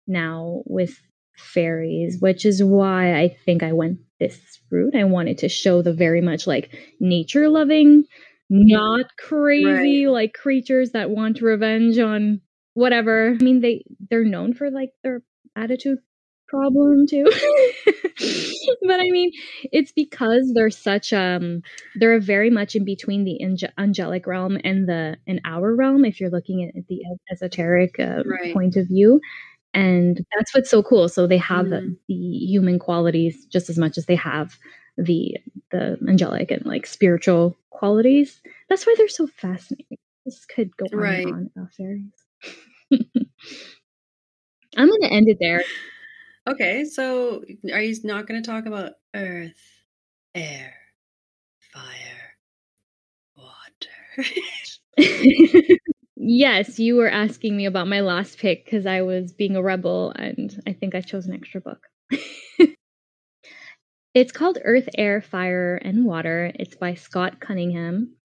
now 0.08 0.62
with 0.66 1.00
fairies, 1.36 2.20
which 2.20 2.44
is 2.44 2.62
why 2.64 3.14
I 3.14 3.28
think 3.28 3.62
I 3.62 3.72
went 3.72 4.00
this 4.18 4.60
route. 4.70 4.96
I 4.96 5.04
wanted 5.04 5.38
to 5.38 5.48
show 5.48 5.82
the 5.82 5.92
very 5.92 6.20
much 6.20 6.48
like 6.48 6.74
nature 6.98 7.48
loving, 7.48 8.04
not 8.50 9.16
crazy 9.18 10.06
right. 10.06 10.12
like 10.12 10.32
creatures 10.34 10.90
that 10.90 11.10
want 11.10 11.40
revenge 11.40 11.96
on 11.98 12.40
whatever. 12.74 13.36
I 13.40 13.42
mean 13.42 13.60
they 13.60 13.84
they're 14.10 14.24
known 14.24 14.52
for 14.52 14.68
like 14.68 14.90
their 15.04 15.22
attitude 15.54 15.98
problem 16.48 17.06
too. 17.06 17.24
but 18.82 19.00
I 19.00 19.10
mean, 19.10 19.32
it's 19.72 19.92
because 19.92 20.52
they're 20.54 20.70
such 20.70 21.12
um 21.12 21.62
they're 21.94 22.20
very 22.20 22.50
much 22.50 22.74
in 22.74 22.84
between 22.84 23.24
the 23.24 23.42
ange- 23.42 23.72
angelic 23.78 24.26
realm 24.26 24.58
and 24.64 24.88
the 24.88 25.16
and 25.26 25.40
our 25.44 25.74
realm 25.74 26.04
if 26.04 26.20
you're 26.20 26.30
looking 26.30 26.64
at 26.64 26.86
the 26.88 27.02
esoteric 27.30 27.98
uh, 27.98 28.22
right. 28.26 28.54
point 28.54 28.76
of 28.76 28.88
view 28.88 29.20
and 29.76 30.24
that's 30.34 30.54
what's 30.54 30.70
so 30.70 30.82
cool 30.82 31.08
so 31.08 31.26
they 31.26 31.36
have 31.36 31.66
mm-hmm. 31.66 31.90
the, 31.90 31.96
the, 32.08 32.14
human 32.14 32.78
qualities 32.78 33.44
just 33.46 33.68
as 33.68 33.78
much 33.78 33.98
as 33.98 34.06
they 34.06 34.16
have 34.16 34.56
the 34.96 35.36
the 35.70 35.98
angelic 36.08 36.50
and 36.50 36.64
like 36.64 36.86
spiritual 36.86 37.54
qualities 37.70 38.40
that's 38.68 38.86
why 38.86 38.94
they're 38.96 39.08
so 39.08 39.26
fascinating 39.26 39.98
this 40.24 40.44
could 40.46 40.74
go 40.76 40.86
on 40.92 40.98
right. 40.98 41.26
and 41.26 41.34
on 41.34 41.50
about 41.54 41.72
fairies 41.74 42.24
i'm 44.76 44.88
gonna 44.88 45.12
end 45.12 45.28
it 45.28 45.36
there 45.38 45.62
okay 46.46 46.84
so 46.84 47.42
are 47.72 47.82
you 47.82 47.94
not 48.04 48.26
gonna 48.26 48.42
talk 48.42 48.66
about 48.66 48.92
earth 49.14 49.82
air 50.34 50.74
fire 51.72 52.36
water 53.36 54.28
Yes, 56.28 56.80
you 56.80 56.96
were 56.96 57.08
asking 57.08 57.56
me 57.56 57.66
about 57.66 57.86
my 57.86 58.00
last 58.00 58.38
pick 58.38 58.64
because 58.64 58.84
I 58.84 59.02
was 59.02 59.32
being 59.32 59.54
a 59.54 59.62
rebel 59.62 60.12
and 60.16 60.60
I 60.66 60.72
think 60.72 60.96
I 60.96 61.00
chose 61.00 61.26
an 61.26 61.34
extra 61.34 61.60
book. 61.60 61.86
it's 64.14 64.32
called 64.32 64.58
Earth, 64.64 64.88
Air, 64.98 65.20
Fire, 65.20 65.76
and 65.76 66.04
Water. 66.04 66.50
It's 66.56 66.74
by 66.74 66.94
Scott 66.94 67.38
Cunningham. 67.38 68.16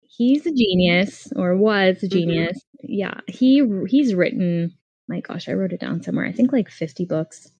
He's 0.00 0.46
a 0.46 0.50
genius 0.50 1.30
or 1.36 1.56
was 1.56 1.96
a 2.02 2.06
mm-hmm. 2.06 2.16
genius. 2.16 2.56
Mm-hmm. 2.56 2.92
Yeah, 2.92 3.20
he 3.26 3.62
he's 3.88 4.14
written 4.14 4.74
my 5.08 5.20
gosh, 5.20 5.48
I 5.48 5.52
wrote 5.52 5.72
it 5.72 5.80
down 5.80 6.02
somewhere. 6.02 6.26
I 6.26 6.32
think 6.32 6.52
like 6.52 6.70
50 6.70 7.04
books. 7.04 7.50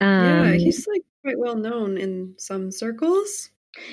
Um, 0.00 0.08
yeah, 0.24 0.52
he's 0.54 0.86
like 0.88 1.02
quite 1.22 1.38
well 1.38 1.56
known 1.56 1.96
in 1.98 2.34
some 2.38 2.70
circles. 2.70 3.50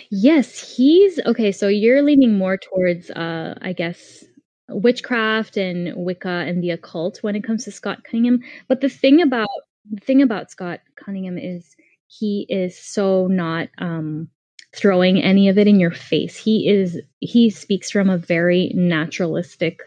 Yes, 0.10 0.76
he's 0.76 1.20
okay. 1.26 1.52
So 1.52 1.68
you're 1.68 2.02
leaning 2.02 2.38
more 2.38 2.58
towards, 2.58 3.10
uh, 3.12 3.58
I 3.62 3.74
guess, 3.74 4.26
witchcraft 4.70 5.58
and 5.58 5.94
Wicca 5.96 6.28
and 6.48 6.64
the 6.64 6.72
occult 6.72 7.20
when 7.22 7.36
it 7.36 7.44
comes 7.44 7.64
to 7.66 7.72
Scott 7.72 8.04
Cunningham. 8.04 8.42
But 8.68 8.82
the 8.82 8.90
thing 8.90 9.22
about 9.22 9.50
the 9.90 10.02
thing 10.02 10.22
about 10.22 10.52
Scott 10.52 10.82
Cunningham 10.96 11.38
is 11.38 11.76
he 12.08 12.46
is 12.50 12.78
so 12.78 13.28
not 13.28 13.70
um, 13.78 14.30
throwing 14.76 15.22
any 15.22 15.48
of 15.48 15.58
it 15.58 15.68
in 15.68 15.80
your 15.80 15.92
face. 15.92 16.36
He 16.36 16.68
is 16.68 17.00
he 17.20 17.50
speaks 17.50 17.90
from 17.92 18.10
a 18.10 18.18
very 18.18 18.72
naturalistic 18.76 19.82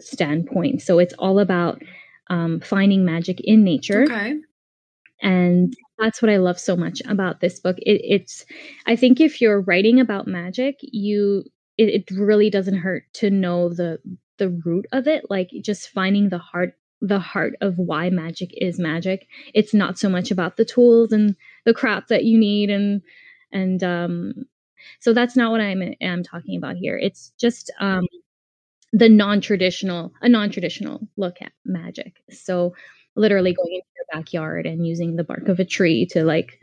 standpoint. 0.00 0.82
So 0.82 0.98
it's 0.98 1.14
all 1.18 1.38
about 1.38 1.82
um, 2.30 2.60
finding 2.60 3.04
magic 3.04 3.40
in 3.40 3.64
nature. 3.64 4.04
Okay. 4.04 4.36
And 5.22 5.74
that's 5.98 6.20
what 6.20 6.30
I 6.30 6.36
love 6.36 6.58
so 6.58 6.76
much 6.76 7.00
about 7.06 7.40
this 7.40 7.60
book. 7.60 7.76
It, 7.78 8.00
it's, 8.04 8.44
I 8.86 8.96
think, 8.96 9.20
if 9.20 9.40
you're 9.40 9.60
writing 9.60 10.00
about 10.00 10.26
magic, 10.26 10.76
you 10.80 11.44
it, 11.78 11.88
it 11.88 12.16
really 12.16 12.50
doesn't 12.50 12.78
hurt 12.78 13.04
to 13.14 13.30
know 13.30 13.68
the 13.68 13.98
the 14.38 14.50
root 14.64 14.86
of 14.92 15.06
it 15.06 15.24
like 15.30 15.50
just 15.62 15.90
finding 15.90 16.28
the 16.28 16.38
heart 16.38 16.74
the 17.00 17.18
heart 17.18 17.54
of 17.60 17.78
why 17.78 18.10
magic 18.10 18.50
is 18.56 18.78
magic 18.78 19.26
it's 19.52 19.74
not 19.74 19.98
so 19.98 20.08
much 20.08 20.30
about 20.30 20.56
the 20.56 20.64
tools 20.64 21.12
and 21.12 21.36
the 21.64 21.74
crap 21.74 22.08
that 22.08 22.24
you 22.24 22.38
need 22.38 22.70
and 22.70 23.02
and 23.52 23.84
um 23.84 24.32
so 25.00 25.12
that's 25.12 25.36
not 25.36 25.50
what 25.50 25.60
i'm 25.60 25.94
am 26.00 26.22
talking 26.22 26.56
about 26.56 26.76
here 26.76 26.98
it's 26.98 27.32
just 27.38 27.70
um 27.80 28.06
the 28.94 29.08
non-traditional 29.08 30.12
a 30.22 30.28
non-traditional 30.28 31.00
look 31.16 31.42
at 31.42 31.52
magic. 31.64 32.22
So 32.30 32.74
literally 33.16 33.52
going 33.52 33.74
into 33.74 33.86
your 33.96 34.06
backyard 34.20 34.66
and 34.66 34.86
using 34.86 35.16
the 35.16 35.24
bark 35.24 35.48
of 35.48 35.60
a 35.60 35.64
tree 35.64 36.06
to 36.06 36.24
like 36.24 36.60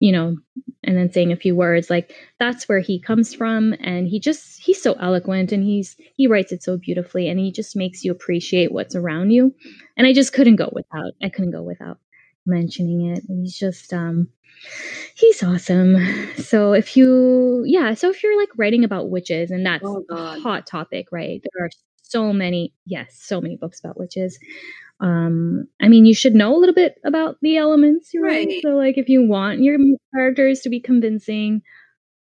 you 0.00 0.10
know 0.12 0.36
and 0.84 0.96
then 0.96 1.12
saying 1.12 1.32
a 1.32 1.36
few 1.36 1.54
words 1.54 1.90
like 1.90 2.14
that's 2.38 2.68
where 2.68 2.80
he 2.80 3.00
comes 3.00 3.34
from. 3.34 3.74
And 3.80 4.08
he 4.08 4.18
just 4.20 4.62
he's 4.62 4.82
so 4.82 4.94
eloquent 4.94 5.52
and 5.52 5.62
he's 5.64 5.96
he 6.16 6.26
writes 6.26 6.52
it 6.52 6.62
so 6.62 6.78
beautifully 6.78 7.28
and 7.28 7.38
he 7.38 7.52
just 7.52 7.76
makes 7.76 8.04
you 8.04 8.12
appreciate 8.12 8.72
what's 8.72 8.96
around 8.96 9.30
you. 9.32 9.54
And 9.98 10.06
i 10.06 10.12
just 10.14 10.32
couldn't 10.32 10.56
go 10.56 10.70
without 10.72 11.12
i 11.22 11.28
couldn't 11.28 11.52
go 11.52 11.62
without 11.62 11.98
mentioning 12.48 13.06
it. 13.06 13.24
He's 13.28 13.56
just 13.56 13.92
um 13.92 14.28
he's 15.14 15.42
awesome. 15.42 15.96
So 16.36 16.72
if 16.72 16.96
you 16.96 17.64
yeah 17.66 17.94
so 17.94 18.10
if 18.10 18.22
you're 18.22 18.38
like 18.38 18.50
writing 18.56 18.84
about 18.84 19.10
witches 19.10 19.50
and 19.50 19.64
that's 19.64 19.84
oh, 19.84 20.04
a 20.10 20.40
hot 20.40 20.66
topic 20.66 21.08
right? 21.12 21.42
There 21.42 21.66
are 21.66 21.70
so 22.02 22.32
many 22.32 22.72
yes 22.86 23.18
so 23.20 23.40
many 23.40 23.56
books 23.56 23.80
about 23.80 23.98
witches. 23.98 24.38
Um 25.00 25.68
i 25.80 25.86
mean 25.86 26.06
you 26.06 26.14
should 26.14 26.34
know 26.34 26.56
a 26.56 26.58
little 26.58 26.74
bit 26.74 26.96
about 27.04 27.36
the 27.40 27.56
elements 27.56 28.10
right, 28.16 28.48
right. 28.48 28.62
so 28.62 28.70
like 28.70 28.98
if 28.98 29.08
you 29.08 29.28
want 29.28 29.60
your 29.60 29.78
characters 30.12 30.60
to 30.62 30.68
be 30.68 30.80
convincing 30.80 31.62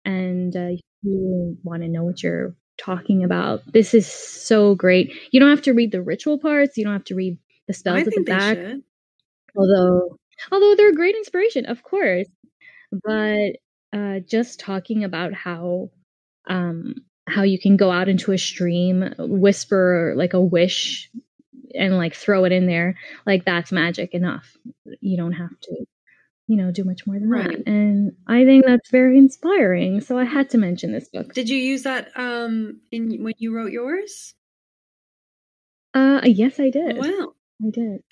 and 0.05 0.55
uh, 0.55 0.69
you 1.03 1.57
want 1.63 1.83
to 1.83 1.89
know 1.89 2.05
what 2.05 2.23
you're 2.23 2.55
talking 2.79 3.25
about 3.25 3.61
this 3.73 3.93
is 3.93 4.07
so 4.07 4.75
great. 4.75 5.13
You 5.31 5.41
don't 5.41 5.51
have 5.51 5.63
to 5.63 5.75
read 5.75 5.93
the 5.93 6.03
ritual 6.03 6.39
parts. 6.39 6.77
You 6.77 6.85
don't 6.85 6.93
have 6.93 7.05
to 7.05 7.15
read 7.15 7.39
the 7.67 7.75
spells 7.75 7.99
I 7.99 8.01
at 8.01 8.07
the 8.07 8.23
back 8.23 8.59
although 9.57 10.19
although 10.53 10.75
they're 10.75 10.91
a 10.91 10.95
great 10.95 11.15
inspiration 11.15 11.67
of 11.67 11.83
course. 11.83 12.29
But 12.93 13.57
uh 13.93 14.21
just 14.21 14.61
talking 14.61 15.05
about 15.05 15.33
how 15.35 15.91
um 16.49 16.95
how 17.27 17.43
you 17.43 17.59
can 17.59 17.77
go 17.77 17.91
out 17.91 18.09
into 18.09 18.33
a 18.33 18.39
stream 18.39 19.14
whisper 19.18 20.14
like 20.16 20.33
a 20.33 20.41
wish 20.41 21.11
and 21.75 21.97
like 21.97 22.14
throw 22.14 22.45
it 22.45 22.53
in 22.53 22.66
there 22.66 22.97
like 23.27 23.45
that's 23.45 23.72
magic 23.72 24.14
enough. 24.14 24.57
You 25.01 25.16
don't 25.16 25.33
have 25.33 25.59
to 25.62 25.85
you 26.49 26.57
know 26.57 26.72
do 26.72 26.83
much 26.83 27.07
more 27.07 27.18
than 27.18 27.29
right. 27.29 27.47
that 27.47 27.66
and 27.66 28.12
i 28.27 28.45
think 28.45 28.64
that's 28.64 28.91
very 28.91 29.18
inspiring 29.18 30.01
so 30.01 30.18
i 30.18 30.25
had 30.25 30.51
to 30.51 30.59
mention 30.59 30.93
this 30.93 31.09
book. 31.09 31.35
Did 31.35 31.49
you 31.49 31.59
use 31.59 31.83
that 31.83 32.11
um 32.16 32.81
in 32.91 33.22
when 33.22 33.35
you 33.37 33.55
wrote 33.55 33.70
yours? 33.70 34.35
Uh 35.95 36.22
yes 36.25 36.59
i 36.59 36.70
did. 36.70 36.97
Wow. 36.97 37.35
I 37.62 37.70
did 37.70 38.03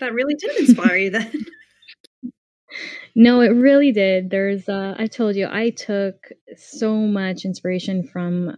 that 0.00 0.12
really 0.14 0.34
did 0.34 0.56
inspire 0.58 0.96
you 0.96 1.10
then 1.10 1.32
no, 3.16 3.40
it 3.40 3.48
really 3.48 3.90
did. 3.92 4.30
There's, 4.30 4.68
uh, 4.68 4.94
I 4.98 5.06
told 5.06 5.34
you, 5.36 5.48
I 5.50 5.70
took 5.70 6.28
so 6.56 6.94
much 6.94 7.44
inspiration 7.44 8.04
from 8.06 8.50
uh, 8.50 8.54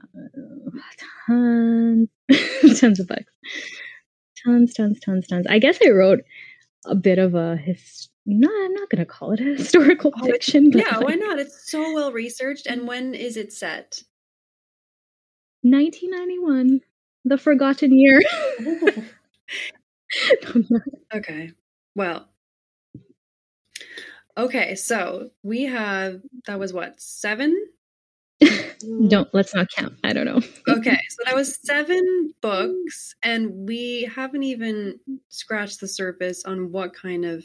tons, 1.26 2.08
tons 2.80 3.00
of 3.00 3.08
books, 3.08 3.32
tons, 4.44 4.74
tons, 4.74 5.00
tons, 5.00 5.26
tons. 5.26 5.46
I 5.48 5.58
guess 5.58 5.78
I 5.84 5.90
wrote 5.90 6.20
a 6.84 6.94
bit 6.94 7.18
of 7.18 7.34
a 7.34 7.56
his, 7.56 8.08
no, 8.26 8.48
I'm 8.64 8.74
not 8.74 8.90
going 8.90 8.98
to 9.00 9.06
call 9.06 9.32
it 9.32 9.40
a 9.40 9.44
historical 9.56 10.12
Oh, 10.20 10.26
fiction. 10.26 10.70
but 10.70 10.80
Yeah, 10.80 10.98
why 10.98 11.14
not? 11.14 11.38
It's 11.38 11.70
so 11.70 11.80
well 11.94 12.12
researched. 12.12 12.66
And 12.66 12.86
when 12.86 13.14
is 13.14 13.36
it 13.36 13.52
set? 13.52 14.02
1991, 15.62 16.80
the 17.24 17.38
forgotten 17.38 17.96
year. 17.98 18.20
Okay. 21.14 21.52
Well. 21.94 22.28
Okay, 24.36 24.76
so 24.76 25.30
we 25.42 25.64
have 25.64 26.22
that 26.46 26.58
was 26.58 26.72
what 26.72 26.98
seven. 27.00 27.54
Don't 29.08 29.28
let's 29.34 29.54
not 29.54 29.68
count. 29.76 29.94
I 30.02 30.14
don't 30.14 30.24
know. 30.24 30.40
Okay, 30.68 30.98
so 31.10 31.22
that 31.26 31.34
was 31.34 31.58
seven 31.62 32.32
books, 32.40 33.14
and 33.22 33.68
we 33.68 34.10
haven't 34.14 34.42
even 34.42 34.98
scratched 35.28 35.80
the 35.80 35.88
surface 35.88 36.44
on 36.44 36.72
what 36.72 36.94
kind 36.94 37.26
of 37.26 37.44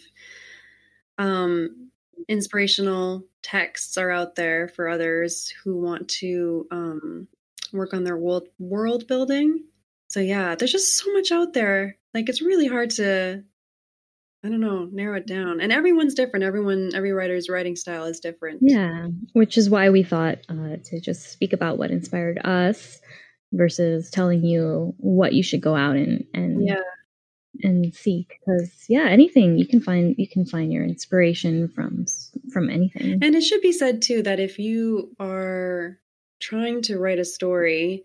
um, 1.18 1.90
inspirational 2.28 3.26
texts 3.44 3.98
are 3.98 4.12
out 4.12 4.36
there 4.36 4.68
for 4.70 4.88
others 4.88 5.54
who 5.64 5.78
want 5.78 6.08
to 6.08 6.68
um, 6.72 7.28
work 7.74 7.94
on 7.94 8.04
their 8.04 8.18
world 8.18 8.48
world 8.60 9.08
building. 9.08 9.64
So 10.08 10.20
yeah, 10.20 10.56
there's 10.56 10.72
just 10.72 10.96
so 10.96 11.12
much 11.14 11.32
out 11.32 11.54
there. 11.54 11.97
Like 12.18 12.30
it's 12.30 12.42
really 12.42 12.66
hard 12.68 12.90
to, 12.92 13.44
I 14.44 14.50
don't 14.50 14.60
know, 14.60 14.90
narrow 14.92 15.18
it 15.18 15.28
down. 15.28 15.62
And 15.62 15.72
everyone's 15.72 16.16
different. 16.16 16.46
Everyone, 16.46 16.90
every 16.96 17.12
writer's 17.12 17.48
writing 17.48 17.76
style 17.76 18.06
is 18.06 18.20
different. 18.20 18.60
Yeah, 18.64 19.10
which 19.34 19.56
is 19.56 19.70
why 19.70 19.92
we 19.92 20.02
thought 20.02 20.40
uh, 20.50 20.78
to 20.86 21.00
just 21.00 21.32
speak 21.32 21.54
about 21.54 21.78
what 21.78 21.92
inspired 21.92 22.40
us 22.44 23.00
versus 23.54 24.10
telling 24.10 24.44
you 24.44 24.96
what 24.98 25.34
you 25.34 25.44
should 25.44 25.62
go 25.62 25.76
out 25.76 25.96
and 25.96 26.26
and 26.34 26.68
Yeah. 26.68 26.82
and 27.62 27.94
seek 27.94 28.40
because 28.40 28.86
yeah 28.90 29.08
anything 29.10 29.58
you 29.58 29.68
can 29.68 29.80
find 29.80 30.16
you 30.18 30.28
can 30.28 30.44
find 30.46 30.74
your 30.74 30.84
inspiration 30.84 31.70
from 31.70 32.06
from 32.52 32.70
anything 32.70 33.20
And 33.24 33.36
it 33.36 33.44
should 33.44 33.62
be 33.62 33.72
said 33.72 34.02
too 34.02 34.24
that 34.24 34.40
if 34.40 34.58
you 34.60 35.16
are 35.20 35.98
trying 36.42 36.82
to 36.84 36.98
write 37.00 37.20
a 37.20 37.26
story, 37.26 38.04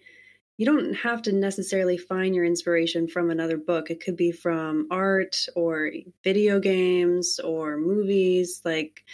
you 0.59 0.67
don't 0.67 0.95
have 0.95 1.23
to 1.23 1.33
necessarily 1.33 1.97
find 1.97 2.35
your 2.35 2.45
inspiration 2.45 3.09
from 3.09 3.31
another 3.31 3.57
book. 3.57 3.91
It 3.91 4.05
could 4.05 4.17
be 4.17 4.33
from 4.33 4.87
art 4.91 5.47
or 5.57 5.91
video 6.23 6.61
games 6.61 7.41
or 7.41 7.77
movies. 7.77 8.61
Like 8.65 9.05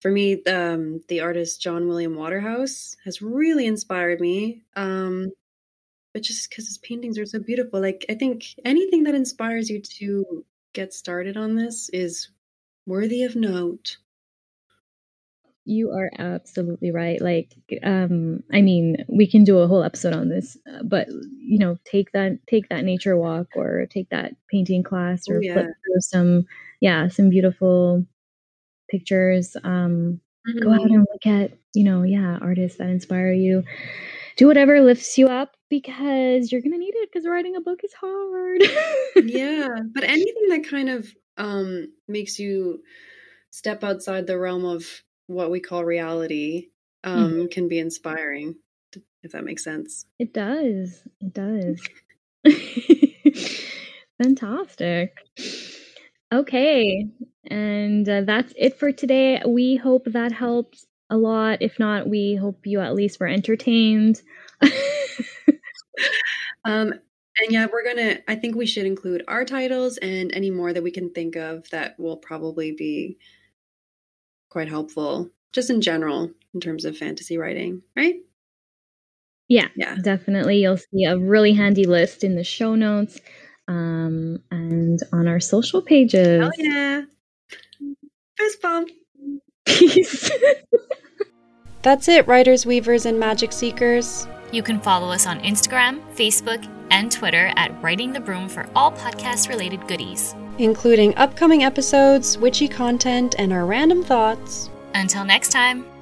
for 0.00 0.10
me, 0.10 0.42
um, 0.44 1.02
the 1.08 1.20
artist 1.20 1.60
John 1.60 1.86
William 1.86 2.16
Waterhouse 2.16 2.96
has 3.04 3.22
really 3.22 3.66
inspired 3.66 4.20
me. 4.20 4.62
Um, 4.76 5.30
but 6.12 6.22
just 6.22 6.48
because 6.48 6.68
his 6.68 6.78
paintings 6.78 7.18
are 7.18 7.26
so 7.26 7.40
beautiful, 7.40 7.80
like 7.80 8.06
I 8.08 8.14
think 8.14 8.46
anything 8.64 9.04
that 9.04 9.14
inspires 9.14 9.68
you 9.68 9.80
to 9.80 10.44
get 10.72 10.94
started 10.94 11.36
on 11.36 11.56
this 11.56 11.88
is 11.90 12.28
worthy 12.86 13.24
of 13.24 13.36
note. 13.36 13.96
You 15.66 15.90
are 15.92 16.10
absolutely 16.18 16.90
right. 16.90 17.20
Like 17.20 17.54
um 17.82 18.42
i 18.52 18.60
mean 18.60 19.04
we 19.08 19.26
can 19.26 19.44
do 19.44 19.58
a 19.58 19.66
whole 19.66 19.82
episode 19.82 20.12
on 20.12 20.28
this 20.28 20.56
uh, 20.70 20.82
but 20.82 21.08
you 21.38 21.58
know 21.58 21.76
take 21.84 22.12
that 22.12 22.38
take 22.46 22.68
that 22.68 22.84
nature 22.84 23.16
walk 23.16 23.48
or 23.56 23.86
take 23.90 24.08
that 24.10 24.34
painting 24.50 24.82
class 24.82 25.28
or 25.28 25.36
Oh, 25.36 25.40
yeah. 25.40 25.52
flip 25.54 25.66
through 25.66 26.00
some 26.00 26.44
yeah 26.80 27.08
some 27.08 27.30
beautiful 27.30 28.06
pictures. 28.90 29.56
Um 29.64 30.20
go 30.60 30.70
out 30.70 30.82
and 30.90 31.06
look 31.10 31.26
at 31.26 31.52
you 31.72 31.84
know 31.84 32.02
yeah 32.02 32.38
artists 32.42 32.78
that 32.78 32.90
inspire 32.90 33.32
you. 33.32 33.64
Do 34.36 34.46
whatever 34.46 34.80
lifts 34.82 35.16
you 35.16 35.28
up 35.28 35.56
because 35.70 36.52
you're 36.52 36.60
gonna 36.60 36.76
need 36.76 36.94
it 36.94 37.08
because 37.10 37.26
writing 37.26 37.56
a 37.56 37.60
book 37.62 37.80
is 37.82 37.94
hard. 37.94 38.62
Yeah 39.16 39.68
but 39.94 40.04
anything 40.04 40.48
that 40.50 40.68
kind 40.68 40.90
of 40.90 41.08
um 41.38 41.88
makes 42.06 42.38
you 42.38 42.82
step 43.50 43.82
outside 43.82 44.26
the 44.26 44.38
realm 44.38 44.64
of 44.64 44.84
what 45.26 45.50
we 45.50 45.60
call 45.60 45.84
reality 45.84 46.68
um 47.02 47.48
can 47.48 47.68
be 47.68 47.78
inspiring 47.78 48.54
if 49.22 49.32
that 49.32 49.44
makes 49.44 49.64
sense. 49.64 50.04
It 50.18 50.34
does. 50.34 51.02
It 51.20 51.32
does. 51.32 51.80
Fantastic. 54.22 55.16
Okay 56.32 57.08
and 57.46 58.08
uh, 58.08 58.22
that's 58.22 58.52
it 58.56 58.78
for 58.78 58.92
today. 58.92 59.42
We 59.46 59.76
hope 59.76 60.04
that 60.06 60.32
helped 60.32 60.86
a 61.10 61.16
lot. 61.16 61.60
If 61.60 61.78
not 61.78 62.08
we 62.08 62.36
hope 62.36 62.66
you 62.66 62.80
at 62.80 62.94
least 62.94 63.20
were 63.20 63.28
entertained. 63.28 64.22
Um 66.64 66.94
and 67.40 67.50
yeah 67.50 67.66
we're 67.70 67.84
gonna 67.84 68.18
i 68.28 68.34
think 68.34 68.54
we 68.56 68.66
should 68.66 68.86
include 68.86 69.24
our 69.28 69.44
titles 69.44 69.96
and 69.98 70.32
any 70.34 70.50
more 70.50 70.72
that 70.72 70.82
we 70.82 70.90
can 70.90 71.10
think 71.10 71.36
of 71.36 71.68
that 71.70 71.98
will 71.98 72.16
probably 72.16 72.72
be 72.72 73.18
quite 74.54 74.68
helpful 74.68 75.28
just 75.52 75.68
in 75.68 75.80
general 75.80 76.30
in 76.54 76.60
terms 76.60 76.84
of 76.84 76.96
fantasy 76.96 77.36
writing 77.36 77.82
right? 77.96 78.14
Yeah 79.48 79.66
yeah. 79.74 79.96
definitely. 79.96 80.62
You'll 80.62 80.78
see 80.78 81.04
a 81.04 81.18
really 81.18 81.52
handy 81.52 81.86
list 81.86 82.22
in 82.22 82.36
the 82.36 82.44
show 82.44 82.76
notes 82.76 83.18
um, 83.66 84.38
and 84.52 85.00
on 85.12 85.26
our 85.26 85.40
social 85.40 85.82
pages. 85.82 86.44
Oh 86.44 86.50
yeah. 86.56 87.02
Fist 88.36 88.62
bump. 88.62 88.90
Peace. 89.64 90.30
That's 91.82 92.06
it, 92.08 92.28
writers, 92.28 92.64
weavers, 92.64 93.06
and 93.06 93.18
magic 93.18 93.52
seekers. 93.52 94.28
You 94.52 94.62
can 94.62 94.80
follow 94.80 95.08
us 95.08 95.26
on 95.26 95.40
Instagram, 95.40 96.00
Facebook, 96.14 96.64
and 96.90 97.10
Twitter 97.10 97.52
at 97.56 97.82
Writing 97.82 98.12
the 98.12 98.20
Broom 98.20 98.48
for 98.48 98.68
all 98.76 98.92
podcast 98.92 99.48
related 99.48 99.86
goodies. 99.88 100.34
Including 100.58 101.16
upcoming 101.16 101.62
episodes, 101.64 102.38
witchy 102.38 102.68
content, 102.68 103.34
and 103.38 103.52
our 103.52 103.66
random 103.66 104.02
thoughts. 104.02 104.70
Until 104.94 105.24
next 105.24 105.50
time. 105.50 105.93